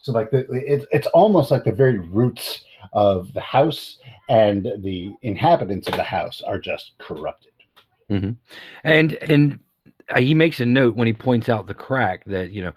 So 0.00 0.12
like 0.12 0.30
the, 0.30 0.40
it, 0.50 0.86
it's 0.90 1.06
almost 1.08 1.50
like 1.50 1.64
the 1.64 1.72
very 1.72 1.98
roots 1.98 2.64
of 2.92 3.32
the 3.34 3.40
house 3.40 3.98
and 4.28 4.66
the 4.80 5.14
inhabitants 5.22 5.86
of 5.88 5.94
the 5.94 6.02
house 6.02 6.42
are 6.42 6.58
just 6.58 6.92
corrupted. 6.98 7.52
And 8.84 9.14
and 9.14 9.58
uh, 10.10 10.20
he 10.20 10.34
makes 10.34 10.60
a 10.60 10.66
note 10.66 10.96
when 10.96 11.06
he 11.06 11.12
points 11.12 11.48
out 11.48 11.66
the 11.66 11.74
crack 11.74 12.24
that 12.26 12.50
you 12.50 12.62
know 12.62 12.72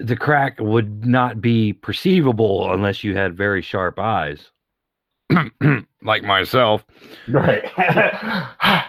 the 0.00 0.16
crack 0.16 0.58
would 0.60 1.06
not 1.06 1.40
be 1.40 1.72
perceivable 1.72 2.72
unless 2.72 3.04
you 3.04 3.16
had 3.16 3.36
very 3.36 3.62
sharp 3.62 3.98
eyes, 3.98 4.50
like 6.02 6.22
myself. 6.22 6.84
Right. 7.28 7.64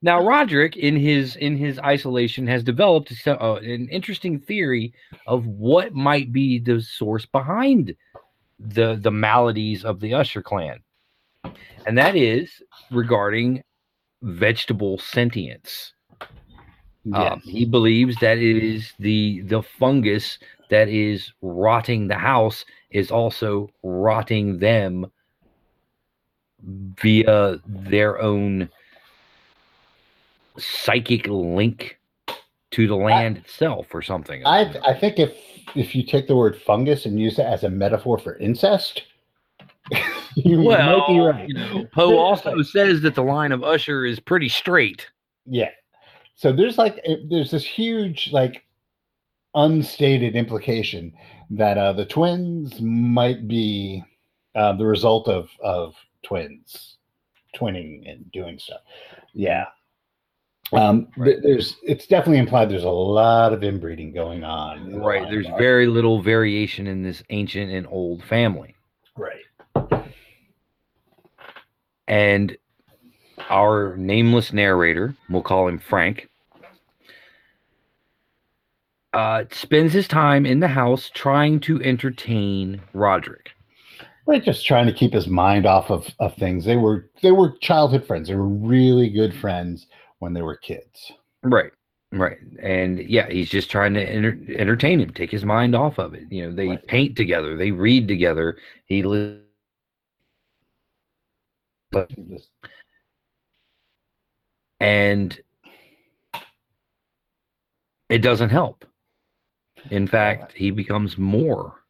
Now, 0.00 0.24
Roderick, 0.24 0.76
in 0.76 0.94
his 0.94 1.34
in 1.36 1.56
his 1.56 1.80
isolation, 1.80 2.46
has 2.46 2.62
developed 2.62 3.12
so- 3.12 3.32
uh, 3.32 3.58
an 3.62 3.88
interesting 3.88 4.38
theory 4.38 4.94
of 5.26 5.44
what 5.46 5.92
might 5.92 6.32
be 6.32 6.60
the 6.60 6.80
source 6.80 7.26
behind 7.26 7.96
the 8.60 8.94
the 8.94 9.10
maladies 9.10 9.84
of 9.84 9.98
the 9.98 10.14
Usher 10.14 10.40
clan, 10.40 10.78
and 11.84 11.98
that 11.98 12.14
is 12.14 12.62
regarding 12.92 13.60
vegetable 14.22 14.98
sentience. 14.98 15.92
Um, 17.14 17.40
he 17.40 17.64
believes 17.64 18.16
that 18.20 18.38
it 18.38 18.62
is 18.62 18.92
the 18.98 19.40
the 19.42 19.62
fungus 19.62 20.38
that 20.70 20.88
is 20.88 21.32
rotting 21.40 22.08
the 22.08 22.18
house 22.18 22.64
is 22.90 23.10
also 23.10 23.70
rotting 23.82 24.58
them 24.58 25.10
via 26.62 27.60
their 27.66 28.20
own 28.20 28.68
psychic 30.58 31.26
link 31.26 31.98
to 32.72 32.86
the 32.86 32.96
land 32.96 33.36
itself 33.38 33.86
or 33.94 34.02
something. 34.02 34.44
I 34.44 34.74
I 34.84 34.94
think 34.94 35.18
if 35.18 35.36
if 35.74 35.94
you 35.94 36.02
take 36.02 36.28
the 36.28 36.36
word 36.36 36.60
fungus 36.60 37.06
and 37.06 37.18
use 37.18 37.38
it 37.38 37.46
as 37.46 37.64
a 37.64 37.70
metaphor 37.70 38.18
for 38.18 38.36
incest, 38.36 39.02
you 40.34 40.62
well, 40.62 40.98
might 40.98 41.06
be 41.08 41.20
right. 41.20 41.48
you 41.48 41.54
know, 41.54 41.86
Poe 41.92 42.18
also 42.18 42.62
says 42.62 43.00
that 43.02 43.14
the 43.14 43.22
line 43.22 43.52
of 43.52 43.62
Usher 43.62 44.04
is 44.04 44.20
pretty 44.20 44.48
straight. 44.48 45.06
Yeah. 45.46 45.70
So 46.38 46.52
there's 46.52 46.78
like 46.78 47.04
there's 47.28 47.50
this 47.50 47.64
huge 47.64 48.30
like 48.32 48.64
unstated 49.56 50.36
implication 50.36 51.12
that 51.50 51.76
uh, 51.76 51.92
the 51.94 52.04
twins 52.04 52.80
might 52.80 53.48
be 53.48 54.04
uh, 54.54 54.74
the 54.74 54.86
result 54.86 55.26
of 55.26 55.50
of 55.64 55.96
twins 56.22 56.98
twinning 57.56 58.08
and 58.08 58.30
doing 58.30 58.56
stuff. 58.56 58.82
Yeah. 59.34 59.64
Um, 60.72 61.06
th- 61.06 61.16
Right. 61.16 61.36
there's 61.42 61.74
it's 61.82 62.06
definitely 62.06 62.38
implied 62.38 62.70
there's 62.70 62.84
a 62.84 62.88
lot 62.88 63.52
of 63.52 63.64
inbreeding 63.64 64.12
going 64.12 64.44
on. 64.44 64.92
the 64.92 64.98
Right. 65.00 65.28
There's 65.28 65.48
very 65.58 65.88
little 65.88 66.22
variation 66.22 66.86
in 66.86 67.02
this 67.02 67.20
ancient 67.30 67.72
and 67.72 67.84
old 67.90 68.22
family. 68.22 68.76
right. 69.16 69.42
And 72.06 72.56
our 73.48 73.96
nameless 73.96 74.52
narrator, 74.52 75.14
we'll 75.28 75.42
call 75.42 75.68
him 75.68 75.78
Frank, 75.78 76.28
uh, 79.14 79.44
spends 79.50 79.92
his 79.92 80.06
time 80.08 80.46
in 80.46 80.60
the 80.60 80.68
house 80.68 81.10
trying 81.14 81.60
to 81.60 81.82
entertain 81.82 82.80
Roderick. 82.92 83.50
Right, 84.26 84.44
just 84.44 84.66
trying 84.66 84.86
to 84.86 84.92
keep 84.92 85.14
his 85.14 85.26
mind 85.26 85.64
off 85.64 85.90
of, 85.90 86.06
of 86.20 86.34
things. 86.36 86.64
They 86.66 86.76
were 86.76 87.08
they 87.22 87.32
were 87.32 87.56
childhood 87.62 88.06
friends. 88.06 88.28
They 88.28 88.34
were 88.34 88.46
really 88.46 89.08
good 89.08 89.34
friends 89.34 89.86
when 90.18 90.34
they 90.34 90.42
were 90.42 90.56
kids. 90.56 91.12
Right. 91.42 91.72
Right. 92.12 92.38
And 92.62 92.98
yeah, 93.00 93.28
he's 93.30 93.48
just 93.50 93.70
trying 93.70 93.94
to 93.94 94.02
enter- 94.02 94.38
entertain 94.56 95.00
him, 95.00 95.12
take 95.12 95.30
his 95.30 95.44
mind 95.44 95.74
off 95.74 95.98
of 95.98 96.14
it. 96.14 96.24
You 96.30 96.46
know, 96.48 96.54
they 96.54 96.68
Right. 96.68 96.86
paint 96.86 97.16
together, 97.16 97.56
they 97.56 97.70
read 97.70 98.06
together. 98.08 98.58
He 98.86 99.02
lives, 99.02 99.40
Just- 101.92 102.50
and 104.80 105.38
it 108.08 108.18
doesn't 108.18 108.50
help. 108.50 108.84
In 109.90 110.06
fact, 110.06 110.52
he 110.52 110.70
becomes 110.70 111.18
more. 111.18 111.84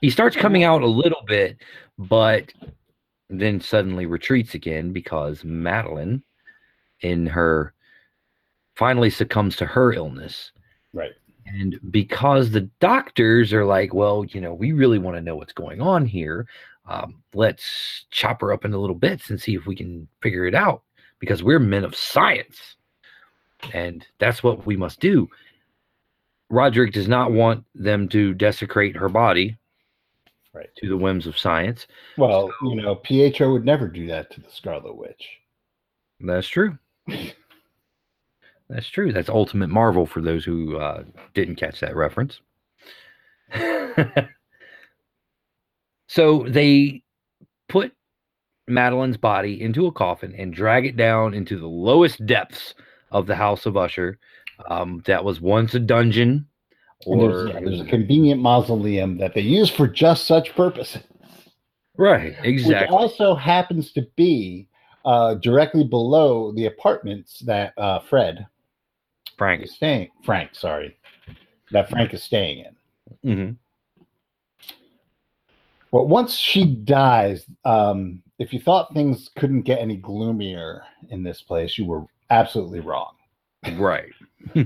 He 0.00 0.10
starts 0.10 0.36
coming 0.36 0.64
out 0.64 0.82
a 0.82 0.86
little 0.86 1.22
bit, 1.26 1.58
but 1.98 2.52
then 3.28 3.60
suddenly 3.60 4.06
retreats 4.06 4.54
again 4.54 4.92
because 4.92 5.44
Madeline, 5.44 6.22
in 7.00 7.26
her, 7.26 7.72
finally 8.74 9.10
succumbs 9.10 9.56
to 9.56 9.66
her 9.66 9.92
illness. 9.92 10.52
Right. 10.92 11.12
And 11.46 11.78
because 11.90 12.50
the 12.50 12.62
doctors 12.80 13.52
are 13.52 13.64
like, 13.64 13.94
well, 13.94 14.24
you 14.24 14.40
know, 14.40 14.52
we 14.52 14.72
really 14.72 14.98
want 14.98 15.16
to 15.16 15.22
know 15.22 15.36
what's 15.36 15.52
going 15.52 15.80
on 15.80 16.04
here. 16.04 16.46
Um, 16.86 17.22
let's 17.34 18.06
chop 18.10 18.40
her 18.40 18.52
up 18.52 18.64
into 18.64 18.78
little 18.78 18.96
bits 18.96 19.30
and 19.30 19.40
see 19.40 19.54
if 19.54 19.66
we 19.66 19.74
can 19.74 20.06
figure 20.22 20.46
it 20.46 20.54
out 20.54 20.82
because 21.18 21.42
we're 21.42 21.58
men 21.58 21.84
of 21.84 21.96
science. 21.96 22.76
And 23.72 24.06
that's 24.18 24.42
what 24.42 24.66
we 24.66 24.76
must 24.76 25.00
do. 25.00 25.28
Roderick 26.50 26.92
does 26.92 27.08
not 27.08 27.32
want 27.32 27.64
them 27.74 28.08
to 28.10 28.34
desecrate 28.34 28.96
her 28.96 29.08
body 29.08 29.56
Right. 30.52 30.70
to 30.76 30.88
the 30.88 30.96
whims 30.96 31.26
of 31.26 31.36
science. 31.36 31.86
Well, 32.16 32.50
you 32.62 32.76
know, 32.76 32.94
Pietro 32.94 33.52
would 33.52 33.64
never 33.64 33.88
do 33.88 34.06
that 34.06 34.30
to 34.32 34.40
the 34.40 34.48
Scarlet 34.50 34.96
Witch. 34.96 35.38
That's 36.20 36.48
true. 36.48 36.78
That's 38.68 38.88
true. 38.88 39.12
That's 39.12 39.28
Ultimate 39.28 39.68
Marvel 39.68 40.06
for 40.06 40.22
those 40.22 40.44
who 40.44 40.78
uh, 40.78 41.04
didn't 41.34 41.56
catch 41.56 41.80
that 41.80 41.94
reference. 41.94 42.40
so 46.08 46.44
they 46.48 47.02
put 47.68 47.92
Madeline's 48.68 49.16
body 49.16 49.62
into 49.62 49.86
a 49.86 49.92
coffin 49.92 50.34
and 50.36 50.52
drag 50.52 50.86
it 50.86 50.96
down 50.96 51.34
into 51.34 51.58
the 51.58 51.66
lowest 51.66 52.24
depths 52.26 52.74
of 53.10 53.26
the 53.26 53.36
House 53.36 53.66
of 53.66 53.76
Usher. 53.76 54.18
Um, 54.68 55.02
that 55.06 55.22
was 55.22 55.40
once 55.40 55.74
a 55.74 55.78
dungeon. 55.78 56.46
Or 57.04 57.28
there's, 57.28 57.50
yeah, 57.50 57.60
there's 57.60 57.80
a 57.82 57.84
convenient 57.84 58.40
mausoleum 58.40 59.18
that 59.18 59.34
they 59.34 59.42
use 59.42 59.70
for 59.70 59.86
just 59.86 60.26
such 60.26 60.54
purpose, 60.56 60.96
right, 61.98 62.34
exactly. 62.42 62.86
which 62.86 62.90
also 62.90 63.34
happens 63.34 63.92
to 63.92 64.06
be 64.16 64.66
uh, 65.04 65.34
directly 65.34 65.84
below 65.84 66.52
the 66.52 66.66
apartments 66.66 67.40
that 67.40 67.74
uh, 67.76 68.00
Fred 68.00 68.46
Frank. 69.36 69.62
is 69.62 69.74
staying. 69.74 70.08
Frank, 70.24 70.54
sorry, 70.54 70.96
that 71.70 71.90
Frank 71.90 72.14
is 72.14 72.22
staying 72.22 72.64
in. 73.22 73.36
hmm 73.36 73.52
But 75.92 76.08
once 76.08 76.34
she 76.34 76.64
dies, 76.64 77.44
um, 77.66 78.22
if 78.38 78.52
you 78.52 78.60
thought 78.60 78.92
things 78.94 79.30
couldn't 79.36 79.62
get 79.62 79.78
any 79.80 79.96
gloomier 79.96 80.82
in 81.08 81.22
this 81.22 81.42
place, 81.42 81.78
you 81.78 81.84
were 81.86 82.04
absolutely 82.30 82.80
wrong. 82.80 83.12
Right. 83.76 84.12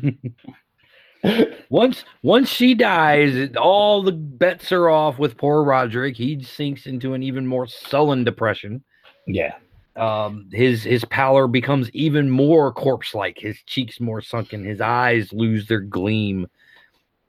once 1.71 2.05
once 2.23 2.49
she 2.49 2.75
dies, 2.75 3.51
all 3.57 4.03
the 4.03 4.13
bets 4.13 4.73
are 4.73 4.89
off 4.89 5.19
with 5.19 5.37
poor 5.37 5.63
Roderick. 5.63 6.17
He 6.17 6.43
sinks 6.43 6.87
into 6.87 7.15
an 7.15 7.23
even 7.23 7.47
more 7.47 7.67
sullen 7.67 8.25
depression. 8.25 8.83
yeah, 9.27 9.55
Um, 9.97 10.49
his 10.53 10.83
his 10.83 11.05
pallor 11.07 11.47
becomes 11.47 11.91
even 11.91 12.31
more 12.31 12.73
corpse-like. 12.73 13.39
His 13.39 13.63
cheeks 13.67 14.01
more 14.01 14.23
sunken. 14.23 14.65
His 14.65 14.81
eyes 14.81 15.33
lose 15.33 15.67
their 15.67 15.81
gleam, 15.81 16.47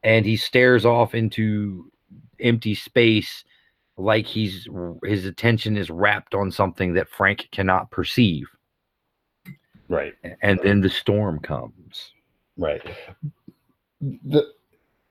and 0.03 0.25
he 0.25 0.37
stares 0.37 0.85
off 0.85 1.13
into 1.13 1.91
empty 2.39 2.75
space, 2.75 3.43
like 4.01 4.25
he's 4.25 4.67
his 5.03 5.25
attention 5.25 5.77
is 5.77 5.89
wrapped 5.89 6.33
on 6.35 6.51
something 6.51 6.93
that 6.93 7.09
Frank 7.09 7.47
cannot 7.51 7.91
perceive. 7.91 8.47
right, 9.89 10.13
And 10.41 10.59
then 10.63 10.81
the 10.81 10.89
storm 10.89 11.39
comes. 11.39 12.11
right. 12.57 12.81
the 14.01 14.51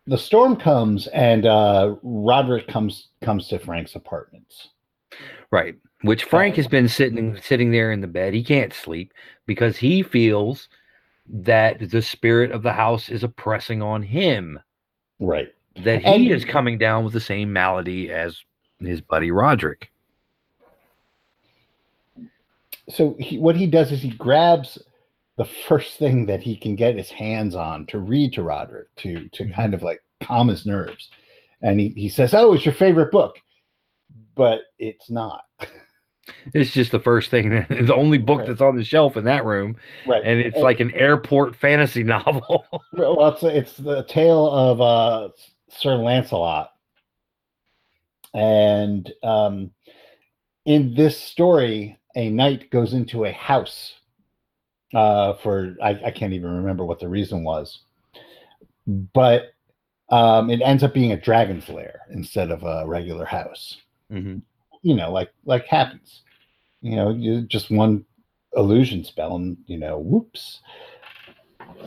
The 0.06 0.18
storm 0.18 0.56
comes, 0.56 1.06
and 1.08 1.46
uh, 1.46 1.94
Roderick 2.02 2.66
comes 2.68 3.08
comes 3.22 3.48
to 3.48 3.58
Frank's 3.58 3.94
apartments. 3.94 4.68
Right. 5.50 5.76
Which 6.02 6.24
Frank 6.24 6.56
has 6.56 6.66
been 6.66 6.88
sitting 6.88 7.36
sitting 7.42 7.70
there 7.70 7.92
in 7.92 8.00
the 8.00 8.06
bed. 8.08 8.32
He 8.34 8.42
can't 8.42 8.72
sleep 8.72 9.12
because 9.46 9.76
he 9.76 10.02
feels 10.02 10.68
that 11.28 11.90
the 11.90 12.02
spirit 12.02 12.50
of 12.50 12.62
the 12.62 12.72
house 12.72 13.08
is 13.08 13.22
oppressing 13.22 13.82
on 13.82 14.02
him. 14.02 14.58
Right. 15.20 15.48
That 15.84 16.00
he 16.02 16.14
And- 16.14 16.30
is 16.30 16.44
coming 16.44 16.78
down 16.78 17.04
with 17.04 17.12
the 17.12 17.20
same 17.20 17.52
malady 17.52 18.10
as 18.10 18.42
his 18.86 19.00
buddy 19.00 19.30
Roderick. 19.30 19.90
So 22.88 23.14
he, 23.18 23.38
what 23.38 23.56
he 23.56 23.66
does 23.66 23.92
is 23.92 24.02
he 24.02 24.10
grabs 24.10 24.78
the 25.36 25.44
first 25.68 25.98
thing 25.98 26.26
that 26.26 26.42
he 26.42 26.56
can 26.56 26.74
get 26.76 26.96
his 26.96 27.10
hands 27.10 27.54
on 27.54 27.86
to 27.86 27.98
read 27.98 28.32
to 28.34 28.42
Roderick 28.42 28.88
to 28.96 29.28
to 29.28 29.44
Mhm. 29.44 29.54
kind 29.54 29.74
of 29.74 29.82
like 29.82 30.02
calm 30.20 30.48
his 30.48 30.66
nerves, 30.66 31.08
and 31.62 31.78
he 31.80 31.88
he 31.90 32.08
says, 32.08 32.34
"Oh, 32.34 32.52
it's 32.52 32.64
your 32.66 32.74
favorite 32.74 33.10
book," 33.12 33.36
but 34.34 34.62
it's 34.78 35.10
not. 35.10 35.42
It's 36.54 36.70
just 36.70 36.92
the 36.92 37.00
first 37.00 37.28
thing, 37.30 37.48
the 37.68 37.94
only 37.94 38.18
book 38.18 38.40
Right. 38.40 38.46
that's 38.48 38.60
on 38.60 38.76
the 38.76 38.84
shelf 38.84 39.16
in 39.16 39.24
that 39.24 39.44
room, 39.44 39.74
Right. 40.06 40.22
and 40.24 40.38
it's 40.38 40.58
like 40.58 40.78
an 40.78 40.92
airport 40.92 41.56
fantasy 41.56 42.04
novel. 42.14 42.64
well, 42.92 43.26
it's 43.28 43.42
it's 43.42 43.76
the 43.78 44.04
tale 44.04 44.46
of 44.48 44.80
uh, 44.80 45.30
Sir 45.70 45.96
Lancelot, 45.96 46.70
and 48.34 49.12
um, 49.22 49.70
in 50.64 50.94
this 50.94 51.18
story, 51.18 51.98
a 52.16 52.30
knight 52.30 52.70
goes 52.70 52.92
into 52.92 53.24
a 53.24 53.32
house 53.32 53.94
uh, 54.94 55.34
for 55.34 55.76
I, 55.82 55.90
I 56.06 56.10
can't 56.10 56.32
even 56.32 56.50
remember 56.50 56.84
what 56.84 56.98
the 56.98 57.08
reason 57.08 57.44
was, 57.44 57.80
but 58.86 59.52
um, 60.10 60.50
it 60.50 60.60
ends 60.62 60.82
up 60.82 60.92
being 60.92 61.12
a 61.12 61.20
dragon's 61.20 61.68
lair 61.68 62.00
instead 62.10 62.50
of 62.50 62.64
a 62.64 62.84
regular 62.86 63.24
house. 63.24 63.76
Mhm. 64.10 64.42
You 64.82 64.94
know, 64.94 65.12
like 65.12 65.32
like 65.44 65.66
happens. 65.66 66.22
You 66.82 66.96
know, 66.96 67.10
you 67.10 67.42
just 67.42 67.70
one 67.70 68.04
illusion 68.56 69.04
spell, 69.04 69.36
and 69.36 69.56
you 69.66 69.78
know, 69.78 69.98
whoops. 69.98 70.60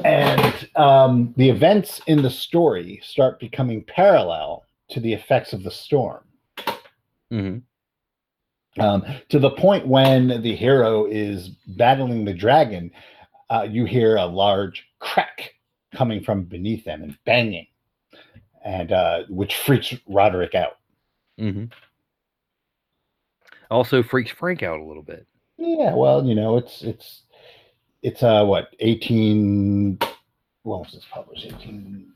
And 0.06 0.70
um, 0.76 1.34
the 1.38 1.50
events 1.50 2.02
in 2.08 2.22
the 2.22 2.30
story 2.30 3.02
start 3.04 3.40
becoming 3.40 3.84
parallel 3.84 4.64
to 4.90 5.00
the 5.00 5.14
effects 5.14 5.54
of 5.54 5.64
the 5.64 5.72
storm 5.72 6.24
Mhm. 7.34 7.64
um, 8.80 9.04
to 9.30 9.40
the 9.40 9.50
point 9.52 9.88
when 9.88 10.42
the 10.42 10.56
hero 10.56 11.06
is 11.06 11.50
battling 11.68 12.26
the 12.26 12.34
dragon, 12.34 12.92
uh, 13.50 13.68
you 13.70 13.86
hear 13.86 14.18
a 14.18 14.26
large 14.26 14.88
crack 15.00 15.56
coming 15.92 16.24
from 16.24 16.44
beneath 16.44 16.84
them 16.86 17.02
and 17.04 17.18
banging, 17.26 17.68
and 18.64 18.92
uh, 18.92 19.24
which 19.30 19.56
freaks 19.56 19.94
Roderick 20.08 20.54
out. 20.56 20.78
Mhm. 21.40 21.72
Also 23.72 24.04
freaks 24.04 24.32
Frank 24.32 24.62
out 24.64 24.80
a 24.80 24.84
little 24.84 25.04
bit. 25.04 25.26
Yeah, 25.58 25.94
well, 25.96 26.24
you 26.26 26.36
know, 26.36 26.58
it's 26.58 26.84
it's 26.84 27.24
it's 28.04 28.22
uh 28.22 28.44
what 28.46 28.76
eighteen? 28.80 29.98
What 30.64 30.80
was 30.82 30.94
this 30.94 31.06
published? 31.12 31.46
Eighteen 31.46 32.12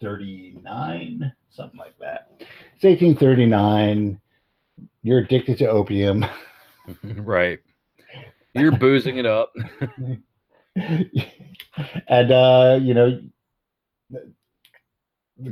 thirty 0.00 0.58
nine, 0.62 1.32
something 1.50 1.78
like 1.78 1.98
that. 1.98 2.30
It's 2.74 2.84
eighteen 2.84 3.16
thirty 3.16 3.46
nine. 3.46 4.20
You're 5.06 5.20
addicted 5.20 5.58
to 5.58 5.68
opium. 5.68 6.24
right. 7.18 7.60
You're 8.54 8.72
boozing 8.76 9.18
it 9.18 9.26
up. 9.26 9.52
and 10.76 12.30
uh 12.32 12.78
you 12.82 12.92
know 12.94 13.20
the, 14.10 14.32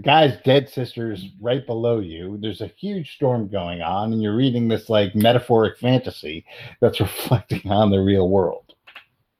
guy's 0.03 0.37
dead 0.45 0.69
sister's 0.69 1.27
right 1.40 1.67
below 1.67 1.99
you 2.01 2.37
there's 2.43 2.61
a 2.61 2.67
huge 2.67 3.14
storm 3.17 3.49
going 3.49 3.81
on 3.81 4.12
and 4.12 4.23
you're 4.23 4.37
reading 4.37 4.69
this 4.69 4.88
like 4.90 5.14
metaphoric 5.14 5.79
fantasy 5.79 6.45
that's 6.81 7.01
reflecting 7.09 7.71
on 7.71 7.90
the 7.90 7.99
real 7.99 8.29
world 8.29 8.75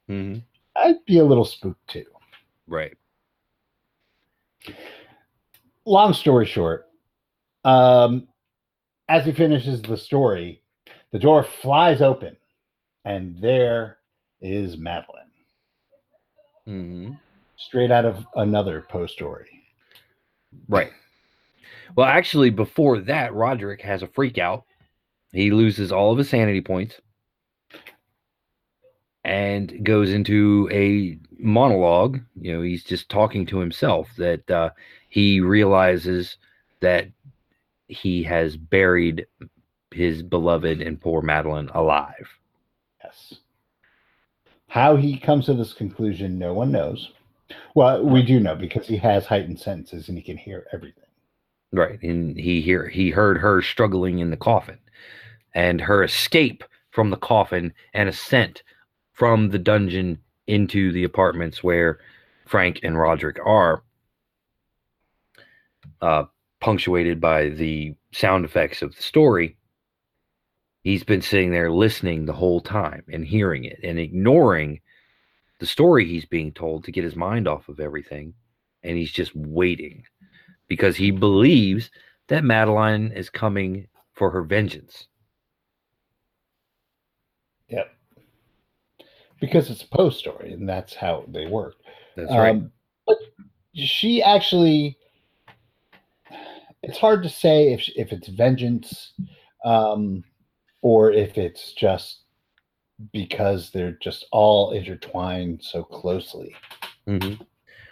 Mhm. 0.09 0.43
i'd 0.77 1.05
be 1.07 1.19
a 1.19 1.25
little 1.25 1.45
spooked 1.45 1.87
too 1.87 2.07
Right. 2.67 2.95
long 5.85 6.15
story 6.15 6.47
short 6.47 6.87
um 7.65 8.27
as 9.09 9.25
he 9.25 9.33
finishes 9.33 9.83
the 9.83 9.97
story 9.97 10.63
the 11.13 11.19
door 11.19 11.43
flies 11.43 12.01
open 12.01 12.37
and 13.05 13.37
there 13.41 13.99
is 14.41 14.77
madeline 14.77 15.31
hmm 16.67 17.13
straight 17.57 17.91
out 17.91 18.05
of 18.05 18.27
another 18.37 18.85
Poe's 18.89 19.13
story. 19.13 19.49
Right. 20.69 20.93
Well, 21.97 22.07
actually, 22.07 22.51
before 22.51 23.01
that, 23.01 23.35
Roderick 23.35 23.81
has 23.83 24.03
a 24.03 24.09
freak 24.09 24.39
out. 24.39 24.65
He 25.33 25.51
loses 25.51 25.93
all 25.93 26.13
of 26.13 26.19
his 26.19 26.29
sanity 26.29 26.61
points 26.61 27.01
and 29.25 29.85
goes 29.85 30.11
into 30.11 30.69
a 30.73 31.19
monologue. 31.39 32.21
You 32.41 32.55
know, 32.55 32.63
he's 32.63 32.85
just 32.85 33.09
talking 33.09 33.47
to 33.47 33.59
himself 33.59 34.09
that 34.19 34.49
uh, 34.51 34.71
he 35.09 35.41
realizes 35.41 36.37
that 36.81 37.09
he 37.89 38.23
has 38.25 38.57
buried 38.57 39.27
his 39.91 40.23
beloved 40.23 40.81
and 40.81 41.01
poor 41.01 41.23
Madeline 41.23 41.71
alive. 41.75 42.29
Yes. 43.03 43.35
How 44.69 44.97
he 44.97 45.17
comes 45.19 45.47
to 45.47 45.55
this 45.55 45.73
conclusion, 45.73 46.39
no 46.39 46.53
one 46.53 46.73
knows. 46.73 47.13
Well, 47.75 48.05
we 48.05 48.23
do 48.23 48.41
know 48.41 48.57
because 48.57 48.87
he 48.87 48.97
has 48.97 49.27
heightened 49.27 49.61
senses 49.61 50.09
and 50.09 50.19
he 50.19 50.23
can 50.25 50.37
hear 50.37 50.67
everything. 50.73 51.05
Right. 51.73 52.01
And 52.03 52.37
he 52.37 52.61
hear 52.61 52.89
he 52.89 53.11
heard 53.11 53.39
her 53.39 53.61
struggling 53.61 54.21
in 54.21 54.31
the 54.31 54.37
coffin 54.37 54.79
and 55.55 55.81
her 55.81 56.03
escape 56.03 56.65
from 56.91 57.11
the 57.11 57.17
coffin 57.17 57.73
and 57.93 58.09
ascent 58.09 58.63
from 59.13 59.51
the 59.51 59.59
dungeon 59.59 60.19
into 60.47 60.93
the 60.93 61.05
apartments 61.05 61.63
where 61.63 61.99
Frank 62.47 62.81
and 62.83 62.99
Roderick 62.99 63.39
are. 63.45 63.83
Uh, 66.01 66.25
punctuated 66.65 67.21
by 67.21 67.51
the 67.51 67.95
sound 68.11 68.43
effects 68.43 68.81
of 68.81 68.97
the 68.97 69.03
story. 69.03 69.55
He's 70.83 71.05
been 71.05 71.21
sitting 71.21 71.51
there 71.51 71.71
listening 71.71 72.25
the 72.25 72.33
whole 72.33 72.63
time 72.63 73.05
and 73.13 73.23
hearing 73.23 73.65
it 73.65 73.79
and 73.83 73.99
ignoring 73.99 74.81
the 75.61 75.67
story 75.67 76.07
he's 76.07 76.25
being 76.25 76.53
told 76.53 76.85
to 76.85 76.91
get 76.91 77.05
his 77.05 77.17
mind 77.17 77.47
off 77.47 77.69
of 77.69 77.81
everything. 77.81 78.33
And 78.83 78.97
he's 78.97 79.13
just 79.13 79.37
waiting 79.37 80.05
because 80.67 80.97
he 80.97 81.11
believes 81.11 81.91
that 82.29 82.45
Madeline 82.45 83.13
is 83.13 83.29
coming 83.29 83.87
for 84.15 84.31
her 84.31 84.43
vengeance. 84.43 85.07
Yep. 87.69 87.95
Because 89.39 89.69
it's 89.69 89.83
a 89.83 89.89
Poe's 89.89 90.17
story 90.17 90.55
and 90.55 90.67
that's 90.67 90.95
how 90.95 91.27
they 91.29 91.45
work. 91.45 91.75
That's 92.17 92.31
right. 92.31 92.57
Um, 92.57 92.73
but 93.07 93.19
she 93.75 94.23
actually, 94.23 94.97
it's 96.89 96.99
hard 96.99 97.23
to 97.23 97.29
say 97.29 97.73
if 97.73 97.89
if 97.97 98.13
it's 98.13 98.29
vengeance, 98.29 99.13
um, 99.65 100.23
or 100.83 101.11
if 101.13 101.39
it's 101.39 101.73
just 101.73 102.21
because 103.13 103.71
they're 103.71 103.99
just 104.01 104.27
all 104.31 104.73
intertwined 104.73 105.63
so 105.63 105.83
closely. 105.83 106.55
Mhm. 107.07 107.41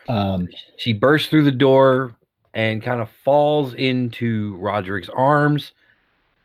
Um, 0.09 0.48
She 0.76 0.92
bursts 0.92 1.28
through 1.28 1.44
the 1.44 1.50
door 1.52 2.16
and 2.55 2.83
kind 2.83 3.00
of 3.00 3.11
falls 3.24 3.74
into 3.74 4.57
Roderick's 4.57 5.09
arms. 5.09 5.72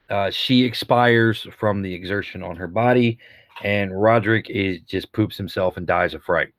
Uh, 0.10 0.32
she 0.32 0.64
expires 0.64 1.46
from 1.58 1.82
the 1.82 1.94
exertion 1.94 2.42
on 2.44 2.56
her 2.56 2.68
body, 2.68 3.20
and 3.64 4.00
Roderick 4.00 4.50
is 4.50 4.80
just 4.82 5.12
poops 5.12 5.38
himself 5.38 5.76
and 5.78 5.86
dies 5.86 6.14
of 6.14 6.24
fright. 6.24 6.54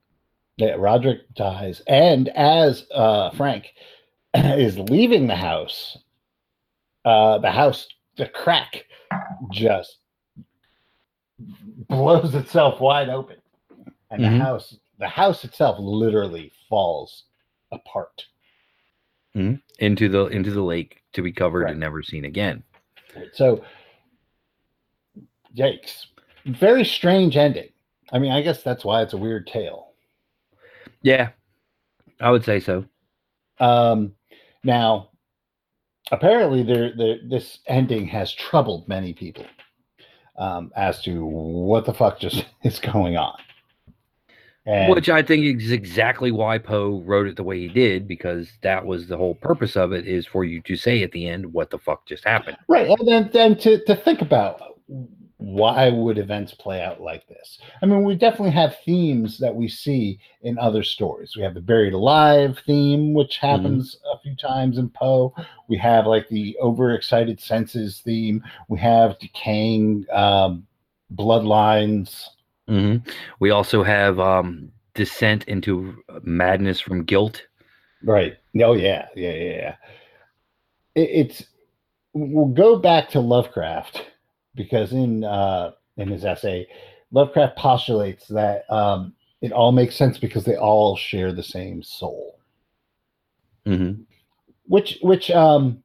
Yeah, 0.57 0.75
Roderick 0.77 1.21
dies, 1.35 1.81
and 1.87 2.29
as 2.31 2.87
uh, 2.93 3.31
Frank 3.31 3.73
is 4.35 4.79
leaving 4.79 5.27
the 5.27 5.37
house, 5.37 5.99
uh, 7.05 7.39
the 7.39 7.51
house, 7.51 7.89
the 8.17 8.27
crack, 8.29 8.85
just 9.51 9.99
blows 11.89 12.35
itself 12.35 12.81
wide 12.81 13.09
open, 13.09 13.37
and 14.11 14.21
Mhm. 14.23 14.39
the 14.39 14.45
house, 14.45 14.77
the 14.99 15.09
house 15.09 15.45
itself, 15.45 15.77
literally 15.79 16.53
falls 16.69 17.25
apart. 17.73 18.27
into 19.79 20.09
the 20.09 20.27
into 20.27 20.51
the 20.51 20.63
lake 20.63 21.05
to 21.13 21.23
be 21.23 21.31
covered 21.31 21.63
Right. 21.65 21.71
and 21.71 21.79
never 21.79 22.03
seen 22.03 22.25
again. 22.25 22.65
So, 23.35 23.65
yikes! 25.55 26.07
Very 26.45 26.85
strange 26.85 27.37
ending. 27.37 27.69
I 28.11 28.19
mean, 28.19 28.33
I 28.33 28.41
guess 28.43 28.65
that's 28.65 28.85
why 28.85 29.03
it's 29.03 29.13
a 29.13 29.17
weird 29.17 29.47
tale. 29.47 29.93
Yeah, 31.03 31.31
I 32.21 32.33
would 32.33 32.45
say 32.45 32.59
so. 32.59 32.87
Um, 33.61 34.17
now, 34.65 35.11
apparently, 36.11 36.63
there, 36.63 36.93
there, 36.97 37.19
this 37.29 37.59
ending 37.67 38.07
has 38.07 38.33
troubled 38.33 38.89
many 38.89 39.13
people 39.13 39.47
um, 40.39 40.71
as 40.77 41.03
to 41.03 41.25
what 41.25 41.85
the 41.85 41.95
fuck 41.95 42.19
just 42.19 42.47
is 42.63 42.79
going 42.79 43.17
on. 43.17 43.39
And 44.67 44.93
Which 44.93 45.09
I 45.09 45.23
think 45.23 45.47
is 45.47 45.73
exactly 45.73 46.31
why 46.31 46.59
Poe 46.59 47.01
wrote 47.01 47.27
it 47.27 47.37
the 47.37 47.43
way 47.43 47.59
he 47.59 47.69
did, 47.69 48.07
because 48.07 48.51
that 48.61 48.85
was 48.85 49.07
the 49.07 49.17
whole 49.17 49.35
purpose 49.35 49.77
of 49.77 49.93
it 49.93 50.07
is 50.07 50.27
for 50.27 50.45
you 50.45 50.61
to 50.63 50.77
say 50.77 51.03
at 51.03 51.13
the 51.13 51.27
end, 51.27 51.51
what 51.55 51.71
the 51.71 51.79
fuck 51.79 52.05
just 52.05 52.25
happened. 52.25 52.59
right, 52.69 52.87
and 52.87 53.09
then, 53.09 53.31
then 53.33 53.57
to, 53.59 53.83
to 53.87 53.97
think 53.97 54.21
about 54.21 54.61
why 55.39 55.89
would 55.89 56.19
events 56.19 56.53
play 56.53 56.83
out 56.83 57.01
like 57.01 57.27
this? 57.29 57.59
I 57.81 57.87
mean, 57.87 58.03
we 58.03 58.17
definitely 58.17 58.51
have 58.51 58.77
themes 58.85 59.39
that 59.39 59.55
we 59.55 59.69
see 59.69 60.19
in 60.43 60.59
other 60.59 60.83
stories. 60.83 61.35
We 61.37 61.43
have 61.43 61.55
the 61.55 61.61
buried 61.61 61.93
alive 61.93 62.61
theme, 62.67 63.15
which 63.15 63.39
happens 63.39 63.97
a 64.13 64.19
few 64.19 64.35
times 64.35 64.79
in 64.79 64.91
Poe. 64.91 65.33
We 65.69 65.79
have 65.79 66.07
like 66.07 66.29
the 66.29 66.57
overexcited 66.61 67.41
senses 67.41 68.01
theme. 68.05 68.43
We 68.69 68.81
have 68.81 69.19
decaying 69.21 70.07
um, 70.13 70.67
bloodlines. 71.15 72.25
hmm 72.67 72.97
We 73.39 73.51
also 73.51 73.85
have 73.85 74.19
um, 74.19 74.73
descent 74.95 75.45
into 75.45 76.03
madness 76.23 76.81
from 76.81 77.05
guilt. 77.05 77.47
Right. 78.03 78.37
Oh 78.61 78.73
yeah, 78.73 79.07
yeah, 79.15 79.33
yeah. 79.35 79.57
yeah. 79.57 79.77
It, 80.97 81.11
it's 81.11 81.45
we'll 82.13 82.47
go 82.47 82.77
back 82.77 83.09
to 83.11 83.21
Lovecraft 83.21 84.05
because 84.59 84.93
in 84.93 85.25
uh, 85.25 85.71
in 85.97 86.09
his 86.09 86.27
essay, 86.27 86.67
Lovecraft 87.13 87.57
postulates 87.57 88.29
that 88.29 88.71
um, 88.71 89.15
it 89.41 89.53
all 89.53 89.73
makes 89.73 89.97
sense 89.97 90.19
because 90.19 90.45
they 90.45 90.57
all 90.57 90.97
share 90.97 91.33
the 91.33 91.43
same 91.43 91.83
soul, 91.83 92.39
hmm 93.65 93.93
which 94.67 94.99
which 95.01 95.31
um, 95.31 95.83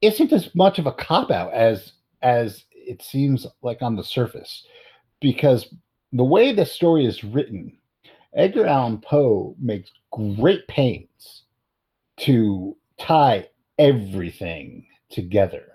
isn't 0.00 0.32
as 0.32 0.52
much 0.56 0.80
of 0.80 0.86
a 0.86 0.92
cop 0.92 1.30
out 1.30 1.52
as 1.52 1.92
as 2.22 2.64
it 2.72 3.02
seems 3.02 3.46
like 3.62 3.82
on 3.82 3.94
the 3.94 4.02
surface, 4.02 4.66
because 5.20 5.72
the 6.12 6.24
way 6.24 6.52
the 6.52 6.66
story 6.66 7.06
is 7.06 7.22
written, 7.22 7.76
Edgar 8.34 8.66
Allan 8.66 8.98
Poe 8.98 9.54
makes 9.60 9.90
great 10.10 10.66
pains 10.66 11.42
to 12.16 12.76
tie 12.98 13.48
everything 13.78 14.86
together. 15.10 15.72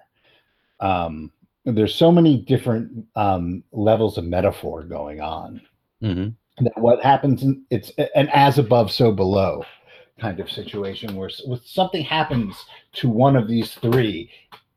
Um, 0.80 1.32
there's 1.76 1.96
so 1.96 2.12
many 2.12 2.38
different 2.38 3.06
um, 3.16 3.64
levels 3.72 4.18
of 4.18 4.26
metaphor 4.26 4.84
going 4.84 5.22
on. 5.22 5.62
hmm 6.02 6.30
That 6.60 6.78
what 6.78 7.02
happens, 7.04 7.44
in, 7.44 7.64
it's 7.70 7.92
an 8.16 8.30
as 8.30 8.58
above, 8.58 8.92
so 8.92 9.12
below 9.12 9.64
kind 10.20 10.40
of 10.42 10.52
situation 10.52 11.16
where 11.16 11.30
when 11.46 11.60
something 11.64 12.04
happens 12.04 12.66
to 12.92 13.08
one 13.08 13.38
of 13.38 13.48
these 13.48 13.76
three, 13.76 14.30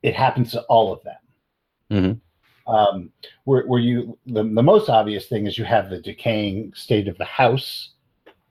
it 0.02 0.14
happens 0.14 0.52
to 0.52 0.62
all 0.62 0.92
of 0.92 1.00
them. 1.02 2.20
hmm 2.66 2.72
Um, 2.72 3.10
where, 3.44 3.66
where 3.66 3.80
you 3.80 4.16
the, 4.26 4.44
the 4.44 4.62
most 4.62 4.88
obvious 4.88 5.26
thing 5.26 5.46
is 5.46 5.58
you 5.58 5.64
have 5.64 5.90
the 5.90 6.00
decaying 6.00 6.72
state 6.74 7.08
of 7.08 7.18
the 7.18 7.24
house, 7.24 7.90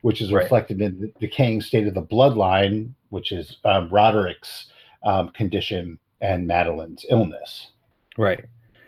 which 0.02 0.20
is 0.20 0.32
Right. 0.32 0.42
reflected 0.42 0.82
in 0.82 1.00
the 1.00 1.12
decaying 1.18 1.62
state 1.62 1.86
of 1.86 1.94
the 1.94 2.02
bloodline, 2.02 2.92
which 3.08 3.32
is 3.32 3.56
um, 3.64 3.88
Roderick's 3.88 4.66
um, 5.02 5.30
condition 5.30 5.98
and 6.20 6.46
Madeline's 6.46 7.06
illness. 7.08 7.68
Right. 8.16 8.44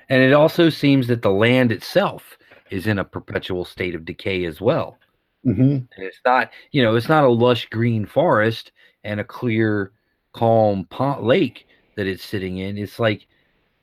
And 0.08 0.22
it 0.22 0.32
also 0.32 0.70
seems 0.70 1.06
that 1.08 1.22
the 1.22 1.30
land 1.30 1.72
itself 1.72 2.36
is 2.70 2.86
in 2.86 2.98
a 2.98 3.04
perpetual 3.04 3.64
state 3.64 3.94
of 3.94 4.04
decay 4.04 4.44
as 4.44 4.60
well. 4.60 4.98
hmm 5.44 5.78
And 5.96 6.06
it's 6.06 6.20
not, 6.24 6.50
you 6.72 6.82
know, 6.82 6.96
it's 6.96 7.08
not 7.08 7.24
a 7.24 7.28
lush 7.28 7.66
green 7.70 8.06
forest 8.06 8.72
and 9.04 9.20
a 9.20 9.24
clear, 9.24 9.92
calm 10.32 10.86
pond, 10.90 11.24
lake 11.26 11.66
that 11.96 12.06
it's 12.06 12.24
sitting 12.24 12.58
in. 12.58 12.78
It's 12.78 12.98
like, 12.98 13.26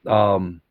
um, 0.08 0.62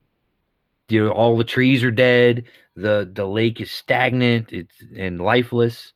you 0.89 1.05
know, 1.05 1.13
all 1.13 1.37
the 1.37 1.45
trees 1.45 1.85
are 1.85 1.91
dead. 1.91 2.45
The 2.77 3.11
the 3.13 3.27
lake 3.27 3.61
is 3.61 3.71
stagnant. 3.71 4.53
It's 4.53 4.75
and 4.97 5.21
lifeless, 5.21 5.93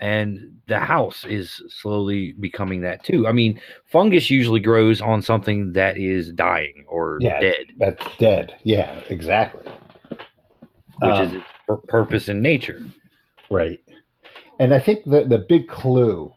and 0.00 0.56
the 0.66 0.78
house 0.78 1.24
is 1.26 1.62
slowly 1.68 2.32
becoming 2.40 2.80
that 2.80 3.04
too. 3.04 3.26
I 3.26 3.32
mean, 3.32 3.60
fungus 3.86 4.30
usually 4.30 4.60
grows 4.60 5.00
on 5.00 5.20
something 5.22 5.72
that 5.74 5.96
is 5.98 6.32
dying 6.32 6.84
or 6.88 7.18
Yeah. 7.20 7.40
dead, 7.40 7.66
That's 7.78 8.16
dead. 8.16 8.54
Yeah, 8.62 9.00
exactly. 9.10 9.70
which 10.08 11.10
Um, 11.12 11.26
is 11.26 11.32
its 11.34 11.44
pur- 11.66 11.76
purpose 11.88 12.28
in 12.28 12.40
nature. 12.42 12.82
Right. 13.50 13.80
And 14.58 14.72
I 14.74 14.78
think 14.78 15.04
the, 15.04 15.24
the 15.24 15.38
big 15.48 15.68
clue 15.68 16.32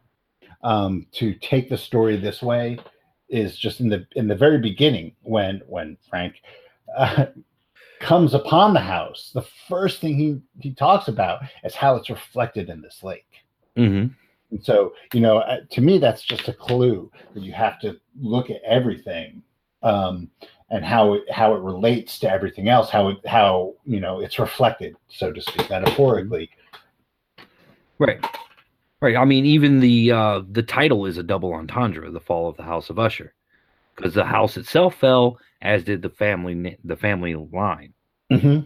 um, 0.64 1.06
to 1.14 1.34
take 1.36 1.70
the 1.70 1.78
story 1.78 2.16
this 2.18 2.42
way 2.42 2.80
is 3.30 3.58
just 3.58 3.80
in 3.80 3.90
the 3.90 4.06
in 4.16 4.28
the 4.28 4.36
very 4.36 4.58
beginning 4.60 5.16
when 5.24 5.62
when 5.68 5.98
Frank 6.10 6.36
uh, 6.96 7.26
comes 8.00 8.34
upon 8.34 8.74
the 8.74 8.80
house. 8.80 9.32
The 9.34 9.46
first 9.68 10.00
thing 10.02 10.16
he 10.16 10.40
he 10.60 10.74
talks 10.74 11.08
about 11.08 11.42
is 11.64 11.76
how 11.76 11.96
it's 11.96 12.10
reflected 12.10 12.70
in 12.70 12.82
this 12.82 13.04
lake. 13.04 13.26
Hmm 13.76 14.08
And 14.52 14.64
so, 14.64 14.94
you 15.14 15.20
know, 15.20 15.40
uh, 15.40 15.62
to 15.72 15.82
me, 15.82 15.98
that's 15.98 16.22
just 16.22 16.48
a 16.48 16.54
clue 16.54 17.12
that 17.34 17.44
you 17.44 17.54
have 17.54 17.80
to 17.82 18.00
look 18.20 18.50
at 18.50 18.62
everything 18.64 19.44
um, 19.82 20.30
and 20.70 20.84
how 20.84 21.14
it 21.14 21.30
how 21.32 21.54
it 21.56 21.62
relates 21.62 22.20
to 22.20 22.32
everything 22.32 22.70
else. 22.70 22.90
How 22.90 23.10
it 23.10 23.18
how 23.28 23.76
you 23.86 24.00
know 24.00 24.22
it's 24.22 24.40
reflected, 24.40 24.96
so 25.10 25.32
to 25.32 25.42
speak, 25.42 25.70
metaphorically. 25.70 26.50
Right. 28.00 28.24
Right. 29.02 29.18
I 29.18 29.26
mean, 29.26 29.46
even 29.46 29.82
the 29.82 30.12
uh, 30.12 30.42
the 30.50 30.64
title 30.64 31.06
is 31.06 31.18
a 31.18 31.24
double 31.24 31.54
entendre: 31.54 32.10
the 32.10 32.20
fall 32.20 32.50
of 32.50 32.58
the 32.58 32.64
House 32.64 32.90
of 32.90 32.98
Usher, 32.98 33.34
because 33.96 34.14
the 34.14 34.24
house 34.24 34.56
itself 34.56 34.96
fell, 34.96 35.38
as 35.62 35.84
did 35.84 36.02
the 36.02 36.10
family 36.10 36.78
the 36.84 36.96
family 36.96 37.36
line. 37.36 37.94
Mm-hmm. 38.32 38.66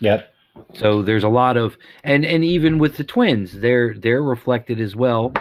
Yep. 0.00 0.29
So 0.74 1.02
there's 1.02 1.24
a 1.24 1.28
lot 1.28 1.56
of 1.56 1.76
and 2.04 2.24
and 2.24 2.44
even 2.44 2.78
with 2.78 2.96
the 2.96 3.04
twins, 3.04 3.52
they're 3.52 3.94
they're 3.94 4.22
reflected 4.22 4.80
as 4.80 4.94
well. 4.96 5.32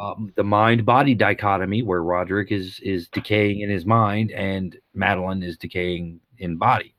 Um, 0.00 0.32
the 0.36 0.44
mind 0.44 0.86
body 0.86 1.14
dichotomy 1.14 1.82
where 1.82 2.02
Roderick 2.02 2.52
is 2.52 2.80
is 2.82 3.08
decaying 3.08 3.60
in 3.60 3.70
his 3.70 3.84
mind 3.84 4.30
and 4.30 4.76
Madeline 4.94 5.42
is 5.42 5.56
decaying 5.56 6.20
in 6.38 6.56
body. 6.56 6.94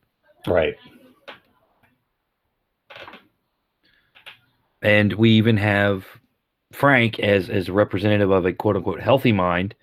Right. 0.47 0.75
And 4.81 5.13
we 5.13 5.31
even 5.31 5.55
have 5.57 6.05
Frank 6.73 7.19
as 7.19 7.49
as 7.49 7.69
a 7.69 7.73
representative 7.73 8.31
of 8.31 8.45
a 8.45 8.53
quote 8.53 8.75
unquote 8.75 8.99
healthy 8.99 9.31
mind 9.31 9.75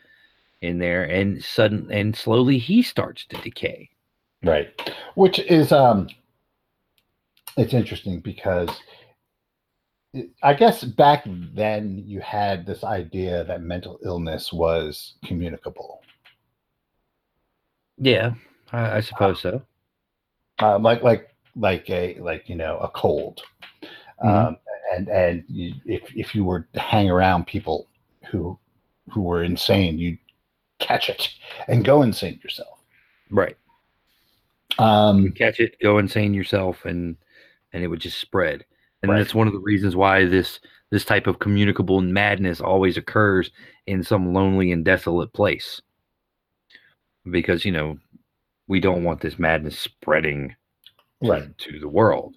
in 0.61 0.79
there 0.79 1.05
and 1.05 1.43
sudden 1.43 1.91
and 1.91 2.15
slowly 2.15 2.59
he 2.59 2.83
starts 2.83 3.25
to 3.27 3.37
decay. 3.39 3.89
Right. 4.43 4.69
Which 5.15 5.39
is 5.39 5.73
um 5.73 6.09
it's 7.57 7.75
interesting 7.75 8.21
because 8.21 8.71
I 10.43 10.55
guess 10.55 10.83
back 10.83 11.25
then 11.27 12.03
you 12.05 12.21
had 12.21 12.67
this 12.67 12.83
idea 12.83 13.45
that 13.45 13.63
mental 13.63 13.99
illness 14.05 14.53
was 14.53 15.15
communicable. 15.25 16.03
Yeah, 17.97 18.35
I, 18.73 18.97
I 18.97 19.01
suppose 19.01 19.41
so. 19.41 19.63
Uh, 20.61 20.79
like 20.79 21.03
like 21.03 21.29
like 21.57 21.89
a 21.91 22.19
like 22.21 22.49
you 22.49 22.57
know 22.57 22.79
a 22.79 22.89
cold, 22.89 23.43
mm-hmm. 24.23 24.29
um, 24.29 24.57
and 24.95 25.09
and 25.09 25.45
you, 25.49 25.75
if 25.85 26.03
if 26.17 26.35
you 26.35 26.45
were 26.45 26.67
to 26.73 26.81
hang 26.81 27.09
around 27.09 27.47
people 27.47 27.87
who 28.31 28.59
who 29.11 29.23
were 29.23 29.45
insane, 29.45 29.99
you'd 29.99 30.19
catch 30.79 31.09
it 31.09 31.29
and 31.69 31.85
go 31.85 32.03
insane 32.03 32.41
yourself. 32.43 32.81
Right. 33.31 33.57
Um, 34.79 35.33
catch 35.33 35.61
it, 35.61 35.79
go 35.81 35.99
insane 35.99 36.35
yourself, 36.35 36.85
and 36.85 37.17
and 37.73 37.83
it 37.83 37.89
would 37.89 38.01
just 38.01 38.21
spread. 38.21 38.65
And 39.03 39.13
right. 39.13 39.19
that's 39.19 39.35
one 39.35 39.47
of 39.47 39.53
the 39.53 39.61
reasons 39.61 39.97
why 39.97 40.27
this 40.27 40.61
this 40.91 41.05
type 41.05 41.27
of 41.27 41.39
communicable 41.39 42.01
madness 42.01 42.61
always 42.61 42.97
occurs 42.97 43.51
in 43.87 44.03
some 44.03 44.35
lonely 44.35 44.73
and 44.73 44.85
desolate 44.85 45.33
place. 45.33 45.81
Because 47.31 47.65
you 47.65 47.73
know, 47.73 47.99
we 48.67 48.81
don't 48.81 49.05
want 49.05 49.21
this 49.21 49.39
madness 49.39 49.79
spreading 49.79 50.55
right 51.23 51.57
to 51.59 51.79
the 51.79 51.89
world. 51.89 52.35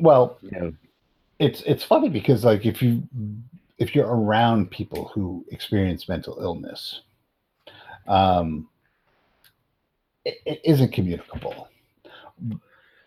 Well, 0.00 0.38
you 0.42 0.50
know, 0.52 0.72
it's 1.38 1.62
it's 1.62 1.84
funny 1.84 2.08
because 2.08 2.44
like 2.44 2.64
if 2.64 2.82
you 2.82 3.02
if 3.78 3.94
you're 3.94 4.08
around 4.08 4.70
people 4.70 5.10
who 5.14 5.44
experience 5.50 6.08
mental 6.08 6.38
illness, 6.40 7.02
um, 8.06 8.68
it, 10.24 10.38
it 10.44 10.60
isn't 10.64 10.92
communicable. 10.92 11.68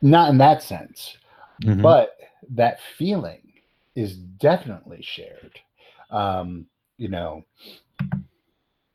Not 0.01 0.29
in 0.29 0.37
that 0.39 0.63
sense, 0.63 1.17
mm-hmm. 1.63 1.81
but 1.81 2.17
that 2.49 2.79
feeling 2.97 3.41
is 3.95 4.15
definitely 4.15 5.01
shared. 5.01 5.59
Um, 6.09 6.65
you 6.97 7.07
know, 7.07 7.43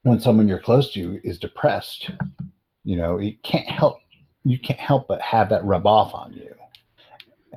when 0.02 0.20
someone 0.20 0.48
you're 0.48 0.58
close 0.58 0.92
to 0.92 1.20
is 1.24 1.38
depressed, 1.38 2.10
you 2.84 2.96
know, 2.96 3.18
it 3.18 3.42
can't 3.42 3.68
help 3.68 3.98
you 4.44 4.58
can't 4.58 4.78
help 4.78 5.08
but 5.08 5.20
have 5.20 5.48
that 5.48 5.64
rub 5.64 5.86
off 5.86 6.14
on 6.14 6.32
you. 6.32 6.54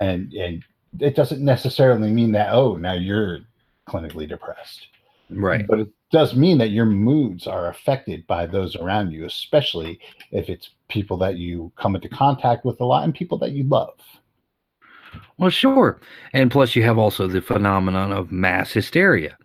And 0.02 0.34
and 0.34 0.64
it 1.00 1.16
doesn't 1.16 1.44
necessarily 1.44 2.10
mean 2.10 2.32
that 2.32 2.52
oh 2.52 2.76
now 2.76 2.94
you're 2.94 3.40
clinically 3.88 4.28
depressed. 4.28 4.88
Right. 5.30 5.68
But 5.68 5.80
it 5.82 5.90
does 6.12 6.36
mean 6.36 6.58
that 6.58 6.72
your 6.72 6.86
moods 6.86 7.46
are 7.46 7.70
affected 7.70 8.26
by 8.26 8.48
those 8.48 8.76
around 8.76 9.12
you, 9.12 9.26
especially 9.26 10.00
if 10.32 10.50
it's 10.50 10.72
people 10.88 11.18
that 11.18 11.38
you 11.38 11.72
come 11.76 11.96
into 11.96 12.10
contact 12.10 12.66
with 12.66 12.82
a 12.82 12.86
lot 12.86 13.04
and 13.04 13.14
people 13.14 13.38
that 13.40 13.52
you 13.52 13.64
love. 13.64 13.94
Well, 15.38 15.50
sure. 15.50 16.00
And 16.34 16.52
plus, 16.52 16.76
you 16.76 16.84
have 16.84 16.98
also 16.98 17.28
the 17.28 17.42
phenomenon 17.42 18.12
of 18.12 18.32
mass 18.32 18.72
hysteria, 18.72 19.38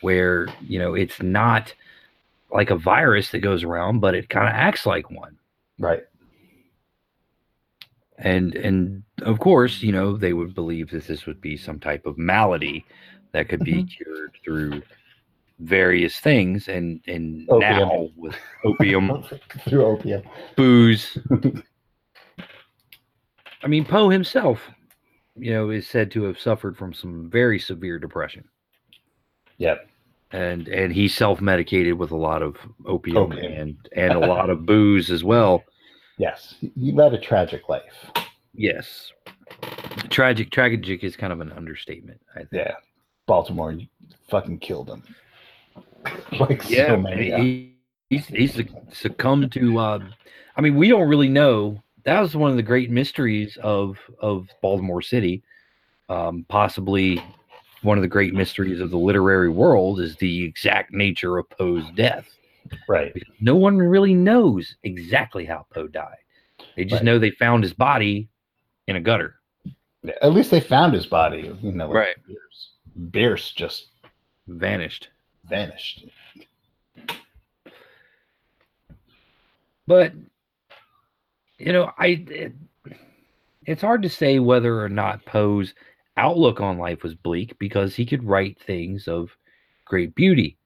where, 0.00 0.48
you 0.62 0.78
know, 0.78 0.94
it's 0.94 1.20
not 1.20 1.74
like 2.50 2.70
a 2.70 2.76
virus 2.76 3.30
that 3.30 3.40
goes 3.40 3.64
around, 3.64 4.00
but 4.00 4.14
it 4.14 4.28
kind 4.28 4.48
of 4.48 4.54
acts 4.54 4.86
like 4.86 5.10
one. 5.10 5.36
Right. 5.78 6.04
And, 8.18 8.54
and 8.54 9.02
of 9.22 9.40
course, 9.40 9.82
you 9.82 9.92
know, 9.92 10.16
they 10.16 10.32
would 10.32 10.54
believe 10.54 10.90
that 10.90 11.06
this 11.06 11.26
would 11.26 11.40
be 11.40 11.56
some 11.56 11.78
type 11.78 12.06
of 12.06 12.16
malady 12.16 12.86
that 13.32 13.48
could 13.48 13.60
be 13.60 13.74
mm-hmm. 13.74 13.86
cured 13.86 14.32
through 14.42 14.82
various 15.60 16.20
things 16.20 16.68
and 16.68 17.00
and 17.06 17.48
opium. 17.48 17.88
now 17.88 18.08
with 18.16 18.34
opium 18.64 19.24
through 19.68 19.86
opium 19.86 20.22
booze 20.54 21.16
i 23.62 23.66
mean 23.66 23.84
poe 23.84 24.10
himself 24.10 24.60
you 25.36 25.52
know, 25.52 25.70
is 25.70 25.86
said 25.86 26.10
to 26.12 26.24
have 26.24 26.38
suffered 26.38 26.76
from 26.76 26.92
some 26.92 27.30
very 27.30 27.58
severe 27.58 27.98
depression. 27.98 28.44
Yep. 29.58 29.88
And 30.32 30.68
and 30.68 30.92
he 30.92 31.08
self-medicated 31.08 31.94
with 31.94 32.10
a 32.10 32.16
lot 32.16 32.42
of 32.42 32.56
opium, 32.84 33.16
opium. 33.16 33.52
and 33.52 33.88
and 33.94 34.12
a 34.12 34.18
lot 34.18 34.50
of 34.50 34.66
booze 34.66 35.10
as 35.10 35.22
well. 35.22 35.62
Yes, 36.18 36.56
he 36.60 36.92
led 36.92 37.14
a 37.14 37.18
tragic 37.18 37.68
life. 37.68 38.10
Yes, 38.52 39.12
tragic. 40.10 40.50
Tragic 40.50 41.04
is 41.04 41.16
kind 41.16 41.32
of 41.32 41.40
an 41.40 41.52
understatement. 41.52 42.20
I 42.34 42.40
think. 42.40 42.50
Yeah, 42.52 42.74
Baltimore, 43.26 43.78
fucking 44.28 44.58
killed 44.58 44.90
him. 44.90 45.04
like 46.40 46.68
yeah, 46.68 46.88
so 46.88 46.96
many. 46.96 47.30
He, 47.30 47.76
he's 48.10 48.26
he's 48.26 48.60
succumbed 48.90 49.52
to. 49.52 49.78
Uh, 49.78 50.00
I 50.56 50.60
mean, 50.60 50.74
we 50.74 50.88
don't 50.88 51.08
really 51.08 51.28
know 51.28 51.82
that 52.06 52.20
was 52.20 52.36
one 52.36 52.50
of 52.50 52.56
the 52.56 52.62
great 52.62 52.90
mysteries 52.90 53.58
of 53.62 53.98
of 54.20 54.48
Baltimore 54.62 55.02
City. 55.02 55.42
Um, 56.08 56.46
possibly 56.48 57.22
one 57.82 57.98
of 57.98 58.02
the 58.02 58.08
great 58.08 58.32
mysteries 58.32 58.80
of 58.80 58.90
the 58.90 58.96
literary 58.96 59.50
world 59.50 60.00
is 60.00 60.16
the 60.16 60.44
exact 60.44 60.92
nature 60.92 61.36
of 61.36 61.50
Poe's 61.50 61.84
death. 61.96 62.28
Right. 62.88 63.12
Because 63.12 63.34
no 63.40 63.56
one 63.56 63.76
really 63.76 64.14
knows 64.14 64.76
exactly 64.84 65.44
how 65.44 65.66
Poe 65.74 65.88
died. 65.88 66.16
They 66.76 66.84
just 66.84 67.00
right. 67.00 67.04
know 67.04 67.18
they 67.18 67.32
found 67.32 67.64
his 67.64 67.74
body 67.74 68.28
in 68.86 68.96
a 68.96 69.00
gutter. 69.00 69.34
At 70.22 70.32
least 70.32 70.52
they 70.52 70.60
found 70.60 70.94
his 70.94 71.06
body. 71.06 71.52
You 71.60 71.72
know, 71.72 71.88
like 71.88 71.96
right. 71.96 72.16
Bierce. 72.26 72.70
Bierce 73.10 73.52
just 73.52 73.88
vanished. 74.46 75.08
Vanished. 75.48 76.06
But 79.88 80.12
you 81.58 81.72
know, 81.72 81.90
I 81.98 82.24
it, 82.28 82.52
it's 83.64 83.82
hard 83.82 84.02
to 84.02 84.08
say 84.08 84.38
whether 84.38 84.82
or 84.82 84.88
not 84.88 85.24
Poe's 85.24 85.74
outlook 86.16 86.60
on 86.60 86.78
life 86.78 87.02
was 87.02 87.14
bleak 87.14 87.58
because 87.58 87.94
he 87.94 88.06
could 88.06 88.24
write 88.24 88.58
things 88.60 89.08
of 89.08 89.30
great 89.84 90.14
beauty 90.14 90.56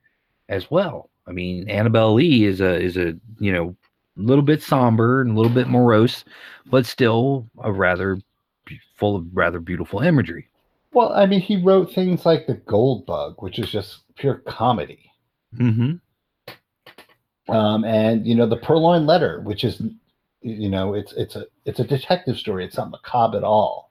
as 0.49 0.71
well. 0.71 1.11
I 1.27 1.33
mean, 1.33 1.69
Annabel 1.69 2.15
Lee 2.15 2.45
is 2.45 2.61
a 2.61 2.81
is 2.81 2.97
a 2.97 3.15
you 3.39 3.53
know 3.53 3.77
a 4.19 4.21
little 4.21 4.45
bit 4.45 4.63
somber 4.63 5.21
and 5.21 5.31
a 5.31 5.35
little 5.35 5.53
bit 5.53 5.69
morose, 5.69 6.25
but 6.67 6.87
still 6.87 7.49
a 7.63 7.73
rather 7.73 8.19
full 8.97 9.17
of 9.17 9.27
rather 9.33 9.61
beautiful 9.61 10.01
imagery. 10.01 10.47
Well, 10.93 11.13
I 11.13 11.27
mean, 11.27 11.41
he 11.41 11.57
wrote 11.57 11.93
things 11.93 12.27
like 12.27 12.47
The 12.47 12.55
Gold 12.55 13.07
Bug, 13.07 13.37
which 13.39 13.59
is 13.59 13.71
just 13.71 14.01
pure 14.17 14.43
comedy. 14.47 15.11
Mm-hmm. 15.57 15.95
Um, 17.55 17.85
and 17.85 18.27
you 18.27 18.35
know, 18.35 18.47
The 18.47 18.57
Purloined 18.57 19.07
Letter, 19.07 19.41
which 19.41 19.65
is 19.65 19.81
you 20.43 20.69
know 20.69 20.95
it's 20.95 21.13
it's 21.13 21.37
a 21.37 21.47
it's 21.65 21.81
a 21.81 21.85
detective 21.85 22.37
story. 22.37 22.65
It's 22.65 22.77
not 22.77 22.91
macabre 22.91 23.37
at 23.37 23.45
all. 23.45 23.91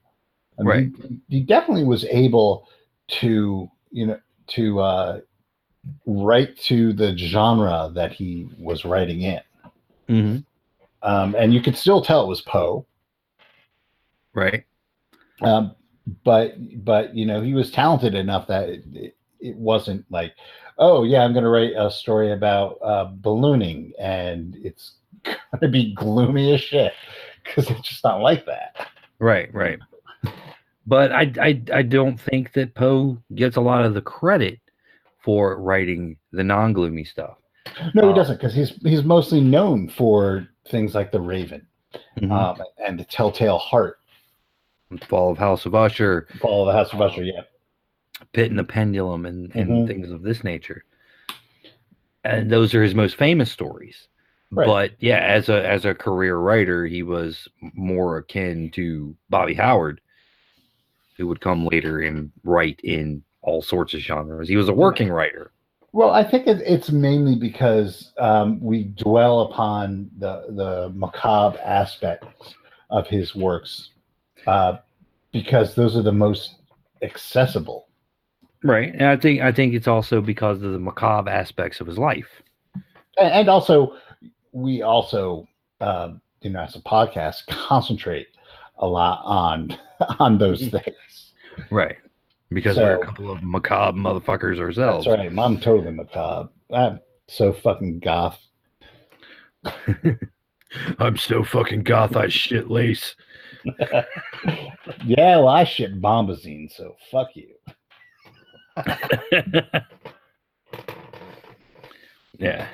I 0.60 0.64
mean, 0.64 0.68
right. 0.68 0.92
he, 1.30 1.38
he, 1.38 1.44
definitely 1.44 1.86
was 1.86 2.06
able 2.06 2.68
to 3.20 3.70
you 3.92 4.08
know 4.08 4.20
to 4.48 4.80
uh 4.80 5.20
write 6.06 6.58
to 6.58 6.94
the 6.94 7.16
genre 7.18 7.92
that 7.94 8.12
he 8.12 8.48
was 8.58 8.86
writing 8.86 9.22
in. 9.22 9.42
Mm-hmm. 10.10 11.08
um 11.08 11.36
and 11.36 11.54
you 11.54 11.62
could 11.62 11.78
still 11.78 12.02
tell 12.02 12.24
it 12.24 12.28
was 12.28 12.42
poe. 12.42 12.86
Right. 14.34 14.66
Um 15.42 15.76
but 16.24 16.56
but 16.84 17.16
you 17.16 17.26
know 17.26 17.42
he 17.42 17.54
was 17.54 17.72
talented 17.72 18.16
enough 18.16 18.48
that 18.48 18.70
it, 18.70 18.84
it, 18.94 19.18
it 19.40 19.56
wasn't 19.56 20.06
like 20.10 20.34
oh 20.78 21.04
yeah 21.04 21.24
i'm 21.24 21.34
going 21.34 21.44
to 21.44 21.50
write 21.50 21.74
a 21.78 21.92
story 21.92 22.32
about 22.32 22.78
uh, 22.84 23.06
ballooning 23.06 23.94
and 24.00 24.58
it's 24.62 24.96
to 25.62 25.68
be 25.68 25.94
gloomy 25.94 26.54
as 26.54 26.62
shit 26.62 26.94
because 27.44 27.70
it's 27.70 27.82
just 27.82 28.04
not 28.04 28.22
like 28.22 28.46
that. 28.46 28.88
Right, 29.20 29.54
right. 29.54 29.80
But 30.86 31.12
I, 31.12 31.32
I, 31.40 31.62
I 31.74 31.82
don't 31.84 32.20
think 32.20 32.54
that 32.54 32.74
Poe 32.74 33.18
gets 33.36 33.58
a 33.58 33.62
lot 33.62 33.86
of 33.86 33.94
the 33.94 34.02
credit 34.02 34.60
for 35.24 35.62
writing 35.62 36.18
the 36.32 36.44
non-gloomy 36.44 37.04
stuff. 37.04 37.38
No, 37.94 38.04
he 38.04 38.10
um, 38.10 38.16
doesn't, 38.16 38.38
because 38.38 38.56
he's 38.56 38.72
he's 38.84 39.04
mostly 39.04 39.42
known 39.42 39.90
for 39.90 40.48
things 40.70 40.96
like 40.96 41.12
The 41.12 41.20
Raven 41.20 41.68
mm-hmm. 42.18 42.32
um, 42.32 42.58
and 42.84 43.00
The 43.00 43.04
Telltale 43.06 43.60
Heart, 43.60 44.00
Fall 45.08 45.32
of 45.32 45.38
House 45.38 45.66
of 45.66 45.76
Usher, 45.76 46.28
Fall 46.40 46.68
of 46.68 46.74
the 46.74 46.78
House 46.78 46.94
of 46.94 47.02
Usher, 47.02 47.24
yeah, 47.24 47.42
Pit 48.34 48.50
and 48.50 48.58
the 48.58 48.64
Pendulum, 48.64 49.26
and 49.26 49.54
and 49.56 49.70
mm-hmm. 49.70 49.88
things 49.88 50.10
of 50.10 50.24
this 50.24 50.44
nature. 50.44 50.84
And 52.24 52.50
those 52.50 52.74
are 52.74 52.84
his 52.84 52.96
most 52.96 53.16
famous 53.16 53.52
stories. 53.52 54.08
Right. 54.52 54.66
But 54.66 54.92
yeah, 55.00 55.20
as 55.20 55.50
a 55.50 55.68
as 55.68 55.86
a 55.86 55.94
career 55.94 56.38
writer, 56.38 56.86
he 56.86 57.04
was 57.04 57.48
more 57.74 58.18
akin 58.18 58.72
to 58.72 59.16
Bobby 59.30 59.54
Howard 59.54 60.02
who 61.20 61.28
would 61.28 61.42
come 61.42 61.68
later 61.68 62.00
and 62.00 62.32
write 62.46 62.80
in 62.82 63.22
all 63.42 63.62
sorts 63.62 63.94
of 63.94 64.00
genres. 64.00 64.48
He 64.48 64.56
was 64.56 64.70
a 64.70 64.74
working 64.74 65.10
writer. 65.10 65.52
Well, 65.92 66.12
I 66.12 66.24
think 66.24 66.48
it, 66.48 66.62
it's 66.66 66.92
mainly 66.92 67.36
because 67.36 68.14
um, 68.18 68.60
we 68.62 68.86
dwell 68.86 69.42
upon 69.42 70.10
the 70.18 70.46
the 70.50 70.92
macabre 70.96 71.60
aspects 71.60 72.56
of 72.90 73.06
his 73.08 73.36
works, 73.36 73.90
uh, 74.48 74.78
because 75.34 75.76
those 75.76 75.98
are 75.98 76.02
the 76.02 76.12
most 76.12 76.56
accessible. 77.02 77.88
Right. 78.64 78.94
And 78.94 79.06
I 79.06 79.18
think 79.18 79.42
I 79.42 79.52
think 79.52 79.74
it's 79.74 79.88
also 79.88 80.22
because 80.22 80.62
of 80.62 80.72
the 80.72 80.80
macabre 80.80 81.30
aspects 81.30 81.82
of 81.82 81.88
his 81.88 81.98
life. 81.98 82.30
And, 83.18 83.34
and 83.34 83.50
also, 83.50 83.94
we 84.52 84.82
also, 84.82 85.48
um, 85.82 86.22
you 86.42 86.50
know, 86.50 86.62
as 86.62 86.76
a 86.76 86.80
podcast, 86.82 87.46
concentrate 87.50 88.28
a 88.78 88.88
lot 88.88 89.22
on 89.26 89.78
on 90.20 90.38
those 90.38 90.68
things. 90.70 91.34
Right. 91.70 91.98
Because 92.52 92.76
So- 92.76 92.84
we're 92.84 93.02
a 93.02 93.06
couple 93.06 93.30
of 93.32 93.44
macabre 93.44 93.98
motherfuckers 93.98 94.60
ourselves. 94.60 95.06
That's 95.06 95.18
right. 95.18 95.38
I'm 95.38 95.60
totally 95.60 95.92
macabre. 95.92 96.50
I'm 96.74 97.00
so 97.28 97.54
fucking 97.54 98.00
goth. 98.00 98.40
I'm 101.00 101.18
so 101.18 101.44
fucking 101.44 101.84
goth 101.84 102.16
I 102.16 102.28
shit 102.28 102.70
lace. 102.70 103.16
Yeah, 105.06 105.38
well, 105.38 105.48
I 105.50 105.64
shit 105.66 106.02
bombazine, 106.02 106.72
so 106.72 106.96
fuck 107.12 107.30
you. 107.36 107.50
yeah. 112.38 112.68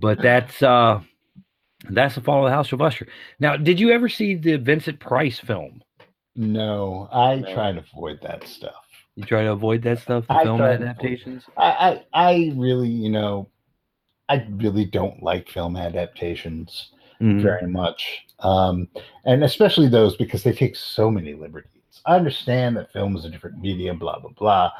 But 0.00 0.20
that's 0.22 0.62
uh 0.62 1.00
that's 1.90 2.14
the 2.14 2.20
fall 2.20 2.44
of 2.44 2.50
the 2.50 2.54
House 2.54 2.72
of 2.72 2.80
Usher. 2.80 3.08
Now, 3.40 3.56
did 3.56 3.80
you 3.80 3.90
ever 3.90 4.08
see 4.08 4.34
the 4.36 4.56
Vincent 4.56 5.00
Price 5.00 5.38
film? 5.40 5.82
No, 6.36 7.08
I 7.12 7.36
No. 7.36 7.54
try 7.54 7.72
to 7.72 7.80
avoid 7.80 8.20
that 8.22 8.46
stuff. 8.46 8.84
You 9.16 9.24
try 9.24 9.42
to 9.42 9.50
avoid 9.52 9.82
that 9.82 9.98
stuff, 9.98 10.26
the 10.28 10.34
I 10.34 10.44
film 10.44 10.58
try 10.58 10.68
to 10.68 10.74
avoid- 10.74 10.88
adaptations? 10.88 11.44
I, 11.56 12.04
I, 12.14 12.30
I 12.30 12.52
really, 12.56 12.88
you 12.88 13.10
know, 13.10 13.48
I 14.28 14.46
really 14.50 14.84
don't 14.86 15.22
like 15.22 15.48
film 15.48 15.76
adaptations 15.76 16.92
Mhm. 17.20 17.42
very 17.42 17.66
much, 17.66 18.26
um, 18.38 18.88
and 19.24 19.44
especially 19.44 19.88
those 19.88 20.16
because 20.16 20.42
they 20.44 20.52
take 20.52 20.74
so 20.76 21.10
many 21.10 21.34
liberties. 21.34 22.00
I 22.06 22.16
understand 22.16 22.76
that 22.76 22.92
film 22.92 23.14
is 23.16 23.24
a 23.24 23.28
different 23.30 23.58
medium, 23.58 23.98
blah 23.98 24.18
blah 24.20 24.30
blah, 24.30 24.70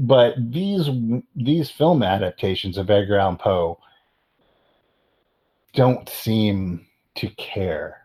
but 0.00 0.34
these 0.50 0.88
these 1.36 1.70
film 1.70 2.02
adaptations 2.02 2.78
of 2.78 2.88
Edgar 2.88 3.18
Allan 3.18 3.36
Poe 3.36 3.78
don't 5.74 6.08
seem 6.08 6.86
to 7.16 7.28
care 7.30 7.98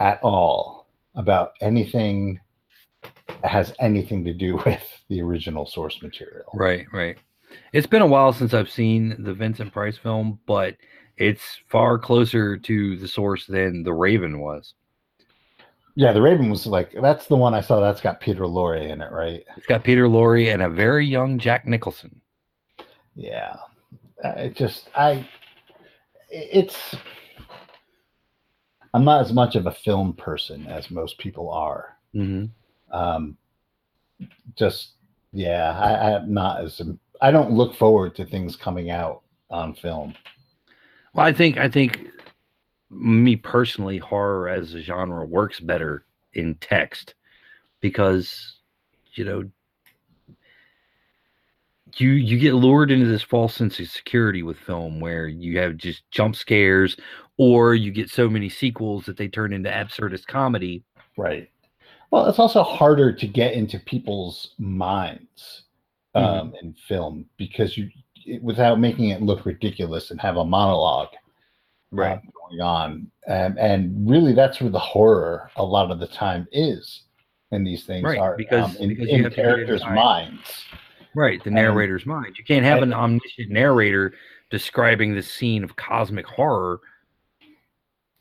at 0.00 0.20
all 0.22 0.88
about 1.14 1.52
anything 1.60 2.40
that 3.02 3.50
has 3.50 3.72
anything 3.78 4.24
to 4.24 4.34
do 4.34 4.56
with 4.66 4.82
the 5.08 5.22
original 5.22 5.64
source 5.64 6.02
material. 6.02 6.50
Right, 6.54 6.86
right. 6.92 7.16
It's 7.72 7.86
been 7.86 8.02
a 8.02 8.06
while 8.06 8.32
since 8.32 8.52
I've 8.52 8.70
seen 8.70 9.14
the 9.22 9.34
Vincent 9.34 9.72
Price 9.72 9.96
film, 9.96 10.40
but 10.46 10.76
it's 11.18 11.60
far 11.68 11.98
closer 11.98 12.56
to 12.56 12.96
the 12.96 13.06
source 13.06 13.46
than 13.46 13.84
The 13.84 13.92
Raven 13.92 14.40
was. 14.40 14.74
Yeah, 15.94 16.12
the 16.12 16.22
Raven 16.22 16.48
was 16.48 16.66
like 16.66 16.92
that's 17.00 17.26
the 17.26 17.36
one 17.36 17.54
I 17.54 17.60
saw. 17.60 17.80
That's 17.80 18.00
got 18.00 18.20
Peter 18.20 18.44
Lorre 18.44 18.90
in 18.90 19.02
it, 19.02 19.12
right? 19.12 19.44
It's 19.56 19.66
got 19.66 19.84
Peter 19.84 20.04
Lorre 20.04 20.52
and 20.52 20.62
a 20.62 20.68
very 20.70 21.06
young 21.06 21.38
Jack 21.38 21.66
Nicholson. 21.66 22.20
Yeah, 23.14 23.56
Uh, 24.24 24.30
it 24.36 24.56
just 24.56 24.88
I, 24.94 25.28
it's 26.30 26.94
I'm 28.94 29.04
not 29.04 29.20
as 29.20 29.32
much 29.32 29.54
of 29.54 29.66
a 29.66 29.72
film 29.72 30.14
person 30.14 30.66
as 30.66 30.90
most 30.90 31.18
people 31.18 31.50
are. 31.50 31.98
Mm-hmm. 32.14 32.96
Um, 32.96 33.36
just 34.54 34.92
yeah, 35.32 35.78
I, 35.78 36.16
I'm 36.16 36.32
not 36.32 36.62
as 36.64 36.80
I 37.20 37.30
don't 37.30 37.52
look 37.52 37.74
forward 37.74 38.14
to 38.16 38.24
things 38.24 38.56
coming 38.56 38.90
out 38.90 39.22
on 39.50 39.74
film. 39.74 40.14
Well, 41.14 41.26
I 41.26 41.32
think 41.32 41.58
I 41.58 41.68
think 41.68 42.06
me 42.92 43.36
personally, 43.36 43.98
horror 43.98 44.48
as 44.48 44.74
a 44.74 44.80
genre 44.80 45.24
works 45.24 45.60
better 45.60 46.04
in 46.34 46.54
text 46.56 47.14
because 47.80 48.56
you 49.14 49.24
know 49.24 49.44
you 51.96 52.10
you 52.10 52.38
get 52.38 52.54
lured 52.54 52.90
into 52.90 53.06
this 53.06 53.22
false 53.22 53.54
sense 53.54 53.78
of 53.80 53.88
security 53.88 54.42
with 54.42 54.56
film 54.56 55.00
where 55.00 55.26
you 55.26 55.58
have 55.58 55.76
just 55.76 56.08
jump 56.10 56.36
scares 56.36 56.96
or 57.36 57.74
you 57.74 57.90
get 57.90 58.08
so 58.10 58.28
many 58.28 58.48
sequels 58.48 59.04
that 59.04 59.16
they 59.16 59.28
turn 59.28 59.52
into 59.52 59.68
absurdist 59.68 60.26
comedy. 60.26 60.82
Right. 61.16 61.50
Well, 62.10 62.26
it's 62.26 62.38
also 62.38 62.62
harder 62.62 63.12
to 63.12 63.26
get 63.26 63.54
into 63.54 63.78
people's 63.78 64.54
minds 64.58 65.64
um, 66.14 66.54
in 66.60 66.74
film 66.74 67.26
because 67.36 67.76
you, 67.76 67.90
it- 68.26 68.42
without 68.42 68.78
making 68.78 69.10
it 69.10 69.22
look 69.22 69.44
ridiculous 69.46 70.10
and 70.10 70.20
have 70.20 70.36
a 70.36 70.44
monologue 70.44 71.08
uh, 71.92 72.18
going 72.48 72.60
on, 72.60 73.10
and 73.26 73.58
and 73.58 74.08
really 74.08 74.32
that's 74.34 74.60
where 74.60 74.70
the 74.70 74.78
horror 74.78 75.50
a 75.56 75.64
lot 75.64 75.90
of 75.90 75.98
the 76.00 76.06
time 76.06 76.46
is 76.52 77.02
in 77.50 77.64
these 77.64 77.84
things 77.84 78.04
Right, 78.04 78.18
are 78.18 78.36
because- 78.36 78.76
um, 78.76 78.82
in, 78.82 78.88
because 78.90 79.08
you 79.08 79.16
in 79.18 79.24
have 79.24 79.34
characters' 79.34 79.82
minds. 79.84 80.64
Right, 81.14 81.42
the 81.44 81.50
Um, 81.50 81.54
narrator's 81.54 82.06
mind. 82.06 82.36
You 82.38 82.44
can't 82.44 82.64
have 82.64 82.82
and- 82.82 82.92
an 82.94 82.98
omniscient 82.98 83.50
narrator 83.50 84.14
describing 84.50 85.14
the 85.14 85.22
scene 85.22 85.62
of 85.64 85.76
cosmic 85.76 86.26
horror 86.26 86.80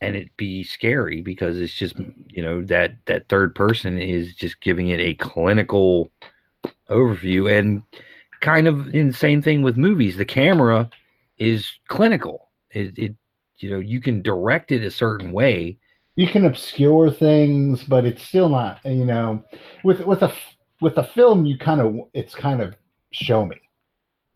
and 0.02 0.16
it 0.16 0.36
be 0.36 0.64
scary 0.64 1.22
because 1.22 1.60
it's 1.62 1.74
just 1.74 1.96
you 2.28 2.42
know 2.42 2.62
that 2.64 2.94
that 3.06 3.28
third 3.30 3.54
person 3.56 3.98
is 4.00 4.34
just 4.36 4.60
giving 4.62 4.88
it 4.90 5.00
a 5.00 5.14
clinical 5.16 6.12
overview 6.90 7.52
and 7.58 7.84
kind 8.42 8.68
of 8.68 8.94
in 8.96 9.08
the 9.10 9.14
same 9.14 9.42
thing 9.42 9.62
with 9.62 9.78
movies. 9.78 10.18
The 10.18 10.26
camera 10.26 10.90
is 11.38 11.72
clinical. 11.88 12.50
It, 12.72 12.98
it 12.98 13.16
you 13.62 13.70
know 13.70 13.80
you 13.80 14.02
can 14.02 14.22
direct 14.22 14.72
it 14.72 14.84
a 14.84 14.92
certain 14.92 15.32
way. 15.32 15.78
You 16.16 16.28
can 16.28 16.46
obscure 16.46 17.10
things, 17.10 17.84
but 17.84 18.06
it's 18.06 18.24
still 18.24 18.50
not. 18.50 18.80
You 18.86 19.06
know, 19.06 19.44
with 19.84 20.02
with 20.06 20.22
a 20.24 20.34
with 20.82 20.98
a 20.98 21.04
film, 21.04 21.46
you 21.46 21.58
kind 21.58 21.80
of 21.82 21.96
it's 22.14 22.36
kind 22.36 22.62
of 22.62 22.76
show 23.12 23.46
me. 23.46 23.58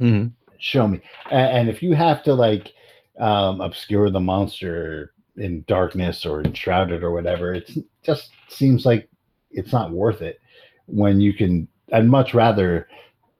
Mhm. 0.01 0.33
show 0.57 0.87
me 0.87 0.99
and, 1.31 1.69
if 1.69 1.81
you 1.81 1.93
have 1.93 2.21
to 2.23 2.33
like 2.33 2.73
um 3.19 3.61
obscure 3.61 4.09
the 4.09 4.19
monster 4.19 5.13
in 5.37 5.63
darkness 5.67 6.25
or 6.25 6.41
enshrouded 6.41 7.01
or 7.03 7.11
whatever 7.11 7.53
it 7.53 7.69
just 8.03 8.31
seems 8.49 8.85
like 8.85 9.07
it's 9.51 9.71
not 9.71 9.91
worth 9.91 10.21
it 10.21 10.39
when 10.87 11.21
you 11.21 11.33
can 11.33 11.65
i'd 11.93 12.05
much 12.05 12.33
rather 12.33 12.87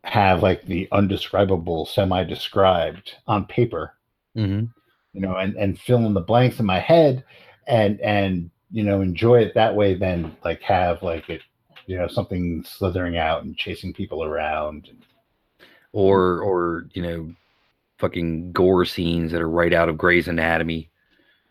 have 0.04 0.44
like 0.44 0.66
the 0.66 0.88
undescribable 0.94 1.86
semi-described 1.86 3.16
on 3.28 3.46
paper 3.46 3.94
Mhm. 4.38 4.70
You 5.16 5.22
know 5.22 5.38
and 5.38 5.56
and 5.56 5.80
fill 5.80 6.06
in 6.06 6.14
the 6.14 6.22
blanks 6.22 6.60
in 6.60 6.66
my 6.66 6.80
head 6.80 7.24
and 7.68 8.00
and 8.02 8.52
you 8.72 8.84
know 8.84 9.02
enjoy 9.02 9.40
it 9.40 9.54
that 9.56 9.76
way 9.76 9.96
than 9.96 10.36
like 10.44 10.62
have 10.62 11.02
like 11.02 11.30
it 11.30 11.42
you 11.88 11.98
know 11.98 12.08
something 12.08 12.64
slithering 12.68 13.18
out 13.18 13.44
and 13.44 13.58
chasing 13.58 13.94
people 13.94 14.24
around 14.24 14.90
Or 15.94 16.42
or 16.42 16.88
you 16.94 17.02
know 17.02 17.34
fucking 17.98 18.52
gore 18.52 18.86
scenes 18.86 19.32
that 19.32 19.42
are 19.42 19.50
right 19.50 19.74
out 19.74 19.88
of 19.88 19.98
Grey's 19.98 20.28
Anatomy. 20.28 20.90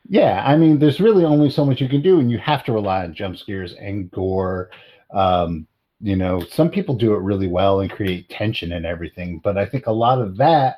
Yeah, 0.07 0.45
I 0.47 0.57
mean, 0.57 0.79
there's 0.79 1.01
really 1.01 1.25
only 1.25 1.49
so 1.49 1.65
much 1.65 1.81
you 1.81 1.89
can 1.89 2.03
do, 2.03 2.21
and 2.21 2.31
you 2.31 2.37
have 2.39 2.63
to 2.65 2.73
rely 2.73 3.05
on 3.05 3.15
jump 3.15 3.39
scares 3.39 3.73
and 3.75 4.11
gore. 4.11 4.69
Um, 5.11 5.67
you 6.01 6.17
know, 6.17 6.45
some 6.45 6.71
people 6.71 6.95
do 6.95 7.15
it 7.15 7.21
really 7.21 7.49
well 7.49 7.81
and 7.81 7.91
create 7.91 8.29
tension 8.29 8.73
and 8.73 8.85
everything, 8.85 9.41
but 9.43 9.57
I 9.57 9.65
think 9.65 9.87
a 9.87 9.93
lot 9.93 10.21
of 10.21 10.37
that 10.37 10.77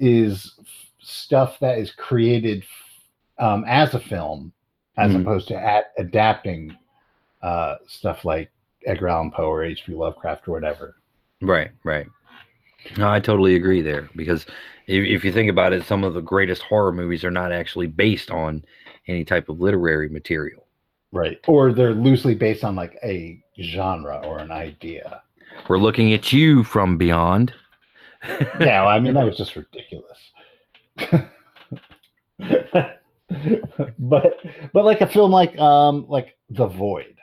is 0.00 0.58
stuff 1.04 1.58
that 1.60 1.78
is 1.78 1.92
created 1.92 2.64
um, 3.38 3.64
as 3.66 3.94
a 3.94 4.00
film, 4.00 4.52
as 4.96 5.12
Mhm. 5.12 5.20
opposed 5.22 5.48
to 5.48 5.56
at, 5.56 5.92
adapting 5.98 6.76
uh, 7.42 7.76
stuff 7.86 8.24
like 8.24 8.50
Edgar 8.86 9.08
Allan 9.08 9.30
Poe 9.30 9.46
or 9.50 9.64
H.P. 9.64 9.92
Lovecraft 9.94 10.48
or 10.48 10.52
whatever. 10.52 10.96
Right, 11.42 11.70
right. 11.84 12.06
No, 12.96 13.10
I 13.10 13.20
totally 13.20 13.54
agree 13.56 13.82
there 13.82 14.08
because 14.16 14.46
if, 14.86 15.04
if 15.04 15.24
you 15.24 15.32
think 15.32 15.50
about 15.50 15.72
it, 15.72 15.84
some 15.84 16.04
of 16.04 16.14
the 16.14 16.20
greatest 16.22 16.62
horror 16.62 16.92
movies 16.92 17.24
are 17.24 17.30
not 17.30 17.50
actually 17.52 17.86
based 17.86 18.30
on 18.30 18.64
any 19.08 19.24
type 19.24 19.48
of 19.48 19.60
literary 19.60 20.08
material. 20.08 20.66
Right. 21.12 21.38
Or 21.46 21.72
they're 21.72 21.92
loosely 21.94 22.34
based 22.34 22.64
on 22.64 22.76
like 22.76 22.98
a 23.02 23.42
genre 23.60 24.18
or 24.24 24.38
an 24.38 24.50
idea. 24.52 25.22
We're 25.68 25.78
looking 25.78 26.12
at 26.12 26.32
you 26.32 26.62
from 26.64 26.96
beyond. 26.98 27.52
yeah, 28.28 28.82
well, 28.82 28.88
I 28.88 29.00
mean 29.00 29.14
that 29.14 29.24
was 29.26 29.36
just 29.36 29.54
ridiculous. 29.56 30.18
but 33.98 34.34
but 34.72 34.84
like 34.84 35.00
a 35.00 35.06
film 35.06 35.30
like 35.32 35.58
um 35.58 36.06
like 36.08 36.36
The 36.50 36.66
Void, 36.66 37.16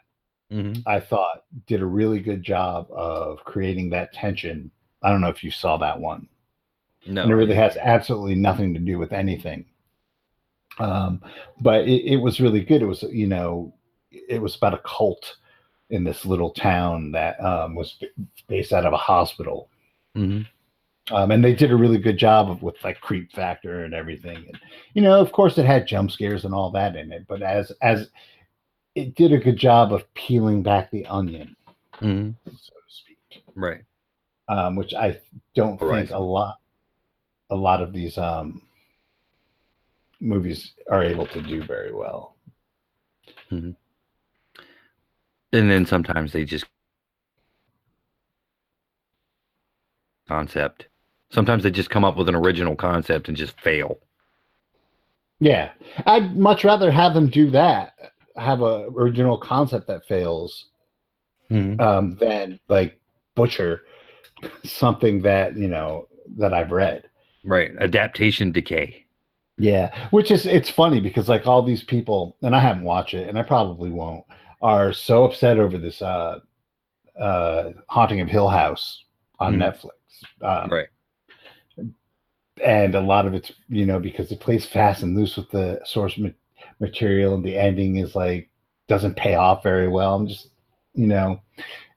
Mhm. 0.51 0.83
I 0.85 0.99
thought 0.99 1.43
did 1.67 1.81
a 1.81 1.85
really 1.85 2.19
good 2.19 2.43
job 2.43 2.87
of 2.91 3.43
creating 3.45 3.89
that 3.91 4.13
tension. 4.13 4.71
I 5.03 5.09
don't 5.09 5.21
know 5.21 5.29
if 5.29 5.43
you 5.43 5.51
saw 5.51 5.77
that 5.77 5.99
one. 5.99 6.27
No, 7.07 7.23
And 7.23 7.31
it 7.31 7.35
really 7.35 7.55
has 7.55 7.77
absolutely 7.77 8.35
nothing 8.35 8.73
to 8.73 8.79
do 8.79 8.99
with 8.99 9.11
anything. 9.11 9.65
Um, 10.77 11.21
but 11.59 11.87
it, 11.87 12.05
it 12.13 12.17
was 12.17 12.39
really 12.39 12.61
good. 12.63 12.81
It 12.81 12.85
was, 12.85 13.01
you 13.03 13.27
know, 13.27 13.73
it 14.11 14.41
was 14.41 14.55
about 14.55 14.73
a 14.75 14.81
cult 14.85 15.37
in 15.89 16.03
this 16.03 16.25
little 16.25 16.51
town 16.51 17.11
that 17.13 17.43
um, 17.43 17.73
was 17.75 17.93
b- 17.99 18.09
based 18.47 18.71
out 18.71 18.85
of 18.85 18.93
a 18.93 18.97
hospital. 18.97 19.69
hmm 20.15 20.41
Um, 21.09 21.31
and 21.31 21.43
they 21.43 21.55
did 21.55 21.71
a 21.71 21.75
really 21.75 21.97
good 21.97 22.17
job 22.17 22.49
of 22.49 22.61
with 22.61 22.75
like 22.83 23.01
creep 23.01 23.31
factor 23.33 23.83
and 23.83 23.93
everything. 23.93 24.37
And 24.37 24.59
you 24.93 25.01
know, 25.01 25.19
of 25.19 25.31
course, 25.31 25.57
it 25.57 25.65
had 25.65 25.87
jump 25.87 26.11
scares 26.11 26.45
and 26.45 26.53
all 26.53 26.69
that 26.71 26.95
in 26.95 27.11
it, 27.11 27.25
but 27.27 27.41
as 27.41 27.71
as 27.81 28.09
it 28.95 29.15
did 29.15 29.33
a 29.33 29.37
good 29.39 29.57
job 29.57 29.91
of 29.93 30.11
peeling 30.13 30.61
back 30.63 30.91
the 30.91 31.05
onion, 31.07 31.55
hmm 31.99 32.29
so 32.45 32.51
to 32.51 32.81
speak. 32.87 33.43
Right. 33.55 33.81
um, 34.47 34.75
which 34.75 34.93
I 34.93 35.19
don't 35.55 35.79
think 35.79 36.11
a 36.11 36.19
lot, 36.19 36.59
a 37.49 37.55
lot 37.55 37.81
of 37.81 37.93
these 37.93 38.17
um, 38.17 38.61
movies 40.19 40.73
are 40.89 41.03
able 41.03 41.25
to 41.27 41.41
do 41.41 41.63
very 41.63 41.93
well. 41.93 42.35
And 43.49 43.75
then 45.51 45.85
sometimes 45.85 46.31
they 46.33 46.45
just 46.45 46.65
concept. 50.27 50.87
Sometimes 51.31 51.63
they 51.63 51.71
just 51.71 51.89
come 51.89 52.03
up 52.03 52.17
with 52.17 52.29
an 52.29 52.35
original 52.35 52.75
concept 52.75 53.27
and 53.27 53.37
just 53.37 53.59
fail. 53.59 53.97
Yeah, 55.39 55.71
I'd 56.05 56.37
much 56.37 56.63
rather 56.63 56.91
have 56.91 57.13
them 57.13 57.27
do 57.29 57.49
that, 57.51 57.93
have 58.35 58.61
a 58.61 58.87
original 58.95 59.37
concept 59.37 59.87
that 59.87 60.05
fails, 60.05 60.67
um, 61.49 62.15
than 62.19 62.59
like 62.69 62.99
butcher 63.35 63.81
something 64.63 65.21
that 65.23 65.57
you 65.57 65.67
know 65.67 66.07
that 66.37 66.53
I've 66.53 66.71
read. 66.71 67.09
Right. 67.43 67.71
Adaptation 67.79 68.51
decay. 68.51 69.05
Yeah, 69.57 69.93
which 70.11 70.31
is 70.31 70.45
it's 70.45 70.69
funny 70.69 70.99
because 70.99 71.27
like 71.27 71.47
all 71.47 71.61
these 71.63 71.83
people, 71.83 72.37
and 72.41 72.55
I 72.55 72.59
haven't 72.59 72.83
watched 72.83 73.13
it, 73.13 73.27
and 73.27 73.37
I 73.37 73.43
probably 73.43 73.89
won't, 73.89 74.23
are 74.61 74.93
so 74.93 75.23
upset 75.25 75.59
over 75.59 75.77
this 75.77 76.01
uh, 76.01 76.39
uh, 77.19 77.71
Haunting 77.89 78.21
of 78.21 78.27
Hill 78.29 78.47
House 78.47 79.03
on 79.39 79.55
Mhm. 79.55 79.73
Netflix. 79.73 79.91
Um, 80.43 80.69
Right. 80.69 80.87
And 82.63 82.95
a 82.95 83.01
lot 83.01 83.25
of 83.25 83.33
it's 83.33 83.51
you 83.69 83.85
know 83.85 83.99
because 83.99 84.31
it 84.31 84.39
plays 84.39 84.65
fast 84.65 85.03
and 85.03 85.15
loose 85.15 85.37
with 85.37 85.49
the 85.51 85.79
source 85.85 86.17
ma- 86.17 86.29
material, 86.79 87.35
and 87.35 87.43
the 87.43 87.57
ending 87.57 87.97
is 87.97 88.15
like 88.15 88.49
doesn't 88.87 89.15
pay 89.15 89.35
off 89.35 89.63
very 89.63 89.87
well. 89.87 90.15
I'm 90.15 90.27
just 90.27 90.49
you 90.93 91.07
know, 91.07 91.41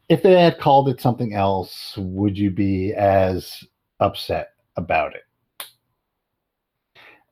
if 0.09 0.23
they 0.23 0.41
had 0.41 0.61
called 0.61 0.89
it 0.89 1.01
something 1.01 1.35
else, 1.35 1.95
would 1.97 2.39
you 2.39 2.51
be 2.51 2.95
as 2.95 3.65
upset 4.01 4.51
about 4.77 5.15
it? 5.15 5.25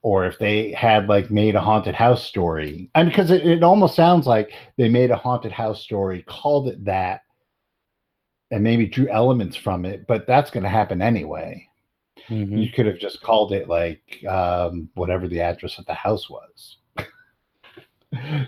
or 0.02 0.26
if 0.26 0.38
they 0.38 0.72
had 0.72 1.08
like 1.08 1.30
made 1.30 1.54
a 1.54 1.60
haunted 1.60 1.94
house 1.94 2.24
story 2.24 2.90
and 2.94 3.08
because 3.08 3.30
it, 3.30 3.46
it 3.46 3.62
almost 3.62 3.94
sounds 3.94 4.26
like 4.26 4.52
they 4.76 4.88
made 4.88 5.10
a 5.10 5.16
haunted 5.16 5.52
house 5.52 5.80
story 5.80 6.24
called 6.28 6.68
it 6.68 6.84
that 6.84 7.22
and 8.50 8.62
maybe 8.62 8.86
drew 8.86 9.08
elements 9.08 9.56
from 9.56 9.84
it 9.84 10.06
but 10.06 10.26
that's 10.26 10.50
going 10.50 10.64
to 10.64 10.68
happen 10.68 11.00
anyway 11.00 11.66
Mhm. 12.28 12.62
you 12.64 12.70
could 12.70 12.86
have 12.86 12.98
just 12.98 13.20
called 13.22 13.52
it 13.52 13.68
like 13.68 14.24
um, 14.28 14.88
whatever 14.94 15.26
the 15.28 15.40
address 15.40 15.78
of 15.78 15.86
the 15.86 15.94
house 15.94 16.28
was 16.30 16.76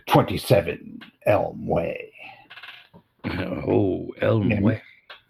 27 0.09 1.01
elm 1.27 1.67
way 1.67 2.13
Oh, 3.25 4.13
Elm 4.21 4.51
Yeah. 4.51 4.61
Way. 4.61 4.83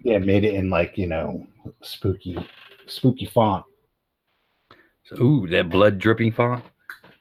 yeah 0.02 0.18
made 0.18 0.44
it 0.44 0.54
in 0.54 0.68
like 0.70 0.98
you 0.98 1.06
know 1.06 1.46
spooky 1.82 2.36
spooky 2.86 3.26
font 3.26 3.64
So, 5.04 5.16
ooh, 5.22 5.46
that 5.48 5.70
blood 5.70 5.98
dripping 5.98 6.32
font. 6.32 6.64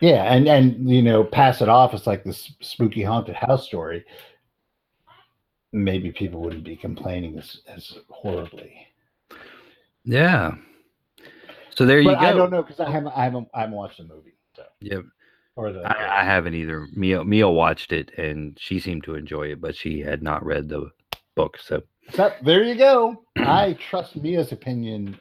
Yeah, 0.02 0.34
and 0.34 0.48
and 0.48 0.90
you 0.90 1.02
know, 1.02 1.24
pass 1.24 1.62
it 1.62 1.70
off 1.70 1.94
as 1.94 2.08
like 2.08 2.24
this 2.26 2.52
spooky 2.62 3.04
haunted 3.04 3.36
house 3.36 3.66
story. 3.66 4.04
Maybe 5.72 6.12
people 6.12 6.42
wouldn't 6.42 6.64
be 6.66 6.76
complaining 6.76 7.38
as, 7.38 7.62
as 7.68 7.98
horribly. 8.10 8.88
Yeah. 10.04 10.56
So 11.76 11.86
there 11.86 12.00
you 12.00 12.10
But 12.10 12.20
go. 12.22 12.28
I 12.28 12.34
don't 12.34 12.52
know 12.52 12.62
because 12.62 12.80
I 12.80 12.90
haven't 12.90 13.14
I 13.16 13.24
haven't 13.24 13.48
I 13.54 13.62
haven't 13.62 13.76
watched 13.76 13.98
the 13.98 14.04
movie. 14.04 14.34
So 14.56 14.64
Yeah, 14.80 15.00
or 15.56 15.72
the 15.72 15.82
I, 15.82 16.22
I 16.22 16.24
haven't 16.24 16.54
either. 16.54 16.88
Mia 16.94 17.24
Mia 17.24 17.50
watched 17.50 17.92
it 17.92 18.12
and 18.18 18.58
she 18.60 18.80
seemed 18.80 19.04
to 19.06 19.16
enjoy 19.16 19.48
it, 19.52 19.62
but 19.62 19.76
she 19.76 20.00
had 20.00 20.22
not 20.22 20.46
read 20.46 20.70
the 20.70 20.92
book. 21.36 21.58
So 21.58 21.84
So, 22.14 22.32
there 22.44 22.64
you 22.64 22.76
go. 22.76 23.24
I 23.38 23.74
trust 23.74 24.16
Mia's 24.16 24.52
opinion 24.52 25.20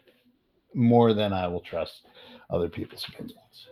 more 0.74 1.14
than 1.14 1.32
I 1.32 1.46
will 1.48 1.60
trust 1.60 2.02
other 2.50 2.68
people's 2.68 3.06
opinions. 3.08 3.66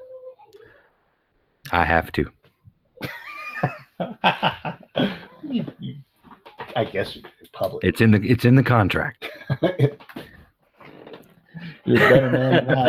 I 1.73 1.85
have 1.85 2.11
to. 2.13 2.31
I 6.77 6.85
guess 6.85 7.19
public. 7.53 7.85
It's 7.85 8.01
in 8.01 8.13
the 8.13 8.21
it's 8.23 8.45
in 8.45 8.55
the 8.55 8.63
contract. 8.63 9.29
You're 11.85 11.97
a 11.97 12.11
better 12.11 12.31
man 12.31 12.67
than 12.67 12.79
I 12.79 12.89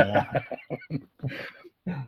am. 1.88 2.08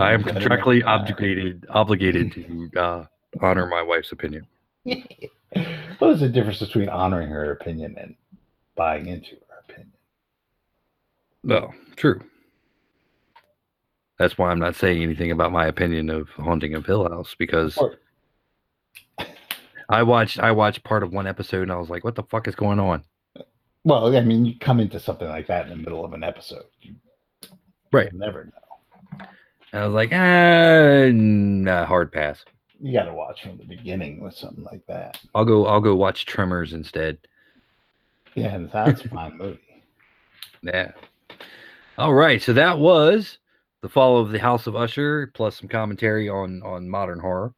I 0.00 0.12
am 0.12 0.20
You're 0.20 0.30
a 0.30 0.32
better 0.34 0.48
man 0.48 0.58
contractually 0.58 0.80
than 0.80 0.88
I 0.88 0.94
am. 0.94 1.00
obligated 1.00 1.66
obligated 1.70 2.32
to 2.32 2.70
uh, 2.80 3.04
honor 3.40 3.66
my 3.66 3.82
wife's 3.82 4.12
opinion. 4.12 4.46
what 4.84 6.10
is 6.10 6.20
the 6.20 6.28
difference 6.28 6.60
between 6.60 6.88
honoring 6.88 7.28
her 7.28 7.52
opinion 7.52 7.96
and 7.98 8.14
buying 8.76 9.06
into 9.06 9.32
her 9.48 9.60
opinion? 9.68 9.92
Well, 11.42 11.74
true. 11.96 12.20
That's 14.18 14.38
why 14.38 14.50
I'm 14.50 14.60
not 14.60 14.76
saying 14.76 15.02
anything 15.02 15.30
about 15.32 15.52
my 15.52 15.66
opinion 15.66 16.08
of 16.08 16.28
Haunting 16.30 16.74
of 16.74 16.86
Hill 16.86 17.08
House 17.08 17.34
because 17.38 17.76
Or- 17.76 17.98
I 19.88 20.02
watched 20.02 20.38
I 20.38 20.52
watched 20.52 20.82
part 20.84 21.02
of 21.02 21.12
one 21.12 21.26
episode 21.26 21.62
and 21.62 21.72
I 21.72 21.76
was 21.76 21.90
like, 21.90 22.04
"What 22.04 22.14
the 22.14 22.22
fuck 22.22 22.48
is 22.48 22.54
going 22.54 22.80
on?" 22.80 23.04
Well, 23.84 24.16
I 24.16 24.20
mean, 24.22 24.44
you 24.46 24.58
come 24.58 24.80
into 24.80 24.98
something 24.98 25.28
like 25.28 25.46
that 25.48 25.64
in 25.64 25.70
the 25.70 25.76
middle 25.76 26.04
of 26.04 26.12
an 26.14 26.24
episode. 26.24 26.64
You 26.80 26.94
Right. 27.92 28.12
never 28.12 28.44
know. 28.46 29.26
And 29.72 29.82
I 29.82 29.86
was 29.86 29.94
like, 29.94 30.10
"Ah, 30.12 31.10
nah, 31.12 31.84
hard 31.84 32.10
pass. 32.12 32.44
You 32.80 32.92
got 32.92 33.04
to 33.04 33.14
watch 33.14 33.42
from 33.42 33.58
the 33.58 33.64
beginning 33.64 34.20
with 34.20 34.34
something 34.34 34.64
like 34.64 34.84
that. 34.86 35.20
I'll 35.34 35.44
go 35.44 35.66
I'll 35.66 35.80
go 35.80 35.94
watch 35.94 36.26
Tremors 36.26 36.72
instead." 36.72 37.18
Yeah, 38.34 38.58
that's 38.72 39.10
my 39.12 39.30
movie. 39.30 39.60
Yeah. 40.62 40.92
All 41.98 42.14
right. 42.14 42.40
So 42.40 42.54
that 42.54 42.78
was 42.78 43.36
the 43.82 43.88
fall 43.90 44.16
of 44.18 44.30
the 44.30 44.38
House 44.38 44.66
of 44.66 44.74
Usher, 44.74 45.30
plus 45.34 45.58
some 45.60 45.68
commentary 45.68 46.26
on 46.26 46.62
on 46.62 46.88
modern 46.88 47.20
horror. 47.20 47.52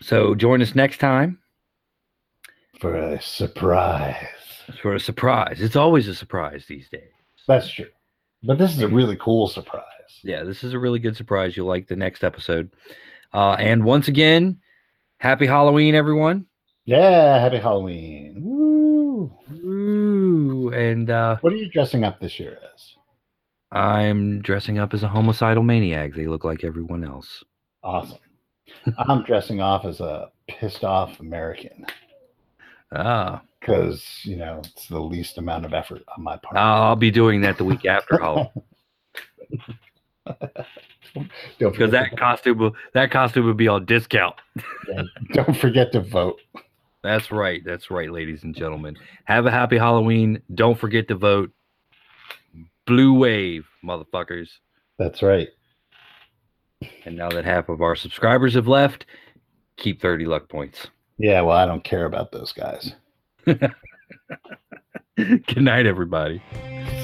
So 0.00 0.34
join 0.34 0.60
us 0.60 0.74
next 0.74 0.98
time 0.98 1.38
For 2.84 2.96
a 2.96 3.18
surprise. 3.22 4.26
for 4.82 4.94
a 4.94 5.00
surprise. 5.00 5.62
It's 5.62 5.74
always 5.74 6.06
a 6.06 6.14
surprise 6.14 6.66
these 6.68 6.86
days. 6.90 7.08
That's 7.48 7.66
true. 7.70 7.88
But 8.42 8.58
this 8.58 8.72
is 8.74 8.82
a 8.82 8.88
really 8.88 9.16
cool 9.16 9.48
surprise. 9.48 9.82
Yeah, 10.22 10.42
this 10.44 10.62
is 10.62 10.74
a 10.74 10.78
really 10.78 10.98
good 10.98 11.16
surprise. 11.16 11.56
You'll 11.56 11.66
like 11.66 11.88
the 11.88 11.96
next 11.96 12.22
episode. 12.22 12.70
Uh, 13.32 13.52
and 13.52 13.84
once 13.84 14.08
again, 14.08 14.60
happy 15.16 15.46
Halloween, 15.46 15.94
everyone. 15.94 16.44
Yeah, 16.84 17.40
happy 17.40 17.56
Halloween. 17.56 18.42
Woo. 18.44 19.32
Ooh, 19.64 20.68
and 20.74 21.08
uh, 21.08 21.38
What 21.40 21.54
are 21.54 21.56
you 21.56 21.70
dressing 21.70 22.04
up 22.04 22.20
this 22.20 22.38
year 22.38 22.58
as? 22.74 22.96
I'm 23.72 24.42
dressing 24.42 24.78
up 24.78 24.92
as 24.92 25.02
a 25.02 25.08
homicidal 25.08 25.62
maniac. 25.62 26.12
They 26.14 26.26
look 26.26 26.44
like 26.44 26.64
everyone 26.64 27.02
else. 27.02 27.42
Awesome. 27.82 28.18
I'm 29.08 29.24
dressing 29.24 29.62
off 29.62 29.86
as 29.86 30.00
a 30.00 30.28
pissed 30.48 30.84
off 30.84 31.18
American 31.20 31.86
Ah, 32.94 33.42
because, 33.60 34.04
you 34.24 34.36
know, 34.36 34.60
it's 34.64 34.88
the 34.88 35.00
least 35.00 35.38
amount 35.38 35.64
of 35.64 35.72
effort 35.72 36.02
on 36.16 36.22
my 36.22 36.36
part. 36.36 36.56
I'll 36.56 36.96
be 36.96 37.10
doing 37.10 37.40
that 37.42 37.58
the 37.58 37.64
week 37.64 37.84
after 37.84 38.18
Halloween. 38.18 38.50
Because 41.58 41.92
that 41.92 42.16
costume 42.16 42.58
will 42.58 42.74
that 42.92 43.12
costume 43.12 43.46
will 43.46 43.54
be 43.54 43.68
on 43.68 43.84
discount. 43.84 44.34
don't 45.32 45.56
forget 45.56 45.92
to 45.92 46.00
vote. 46.00 46.40
That's 47.02 47.30
right. 47.30 47.62
That's 47.64 47.90
right, 47.90 48.10
ladies 48.10 48.42
and 48.42 48.54
gentlemen. 48.54 48.96
Have 49.26 49.46
a 49.46 49.50
happy 49.50 49.78
Halloween. 49.78 50.42
Don't 50.54 50.78
forget 50.78 51.06
to 51.08 51.14
vote. 51.14 51.52
Blue 52.86 53.14
wave, 53.14 53.66
motherfuckers. 53.84 54.48
That's 54.98 55.22
right. 55.22 55.48
And 57.04 57.16
now 57.16 57.28
that 57.30 57.44
half 57.44 57.68
of 57.68 57.80
our 57.80 57.94
subscribers 57.94 58.54
have 58.54 58.66
left, 58.66 59.06
keep 59.76 60.00
30 60.00 60.26
luck 60.26 60.48
points. 60.48 60.88
Yeah, 61.18 61.42
well, 61.42 61.56
I 61.56 61.66
don't 61.66 61.84
care 61.84 62.06
about 62.06 62.32
those 62.32 62.52
guys. 62.52 62.92
Good 63.46 63.72
night, 65.56 65.86
everybody. 65.86 66.42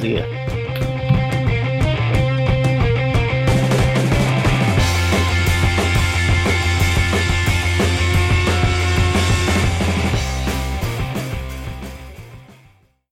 See 0.01 0.17
ya. 0.17 0.90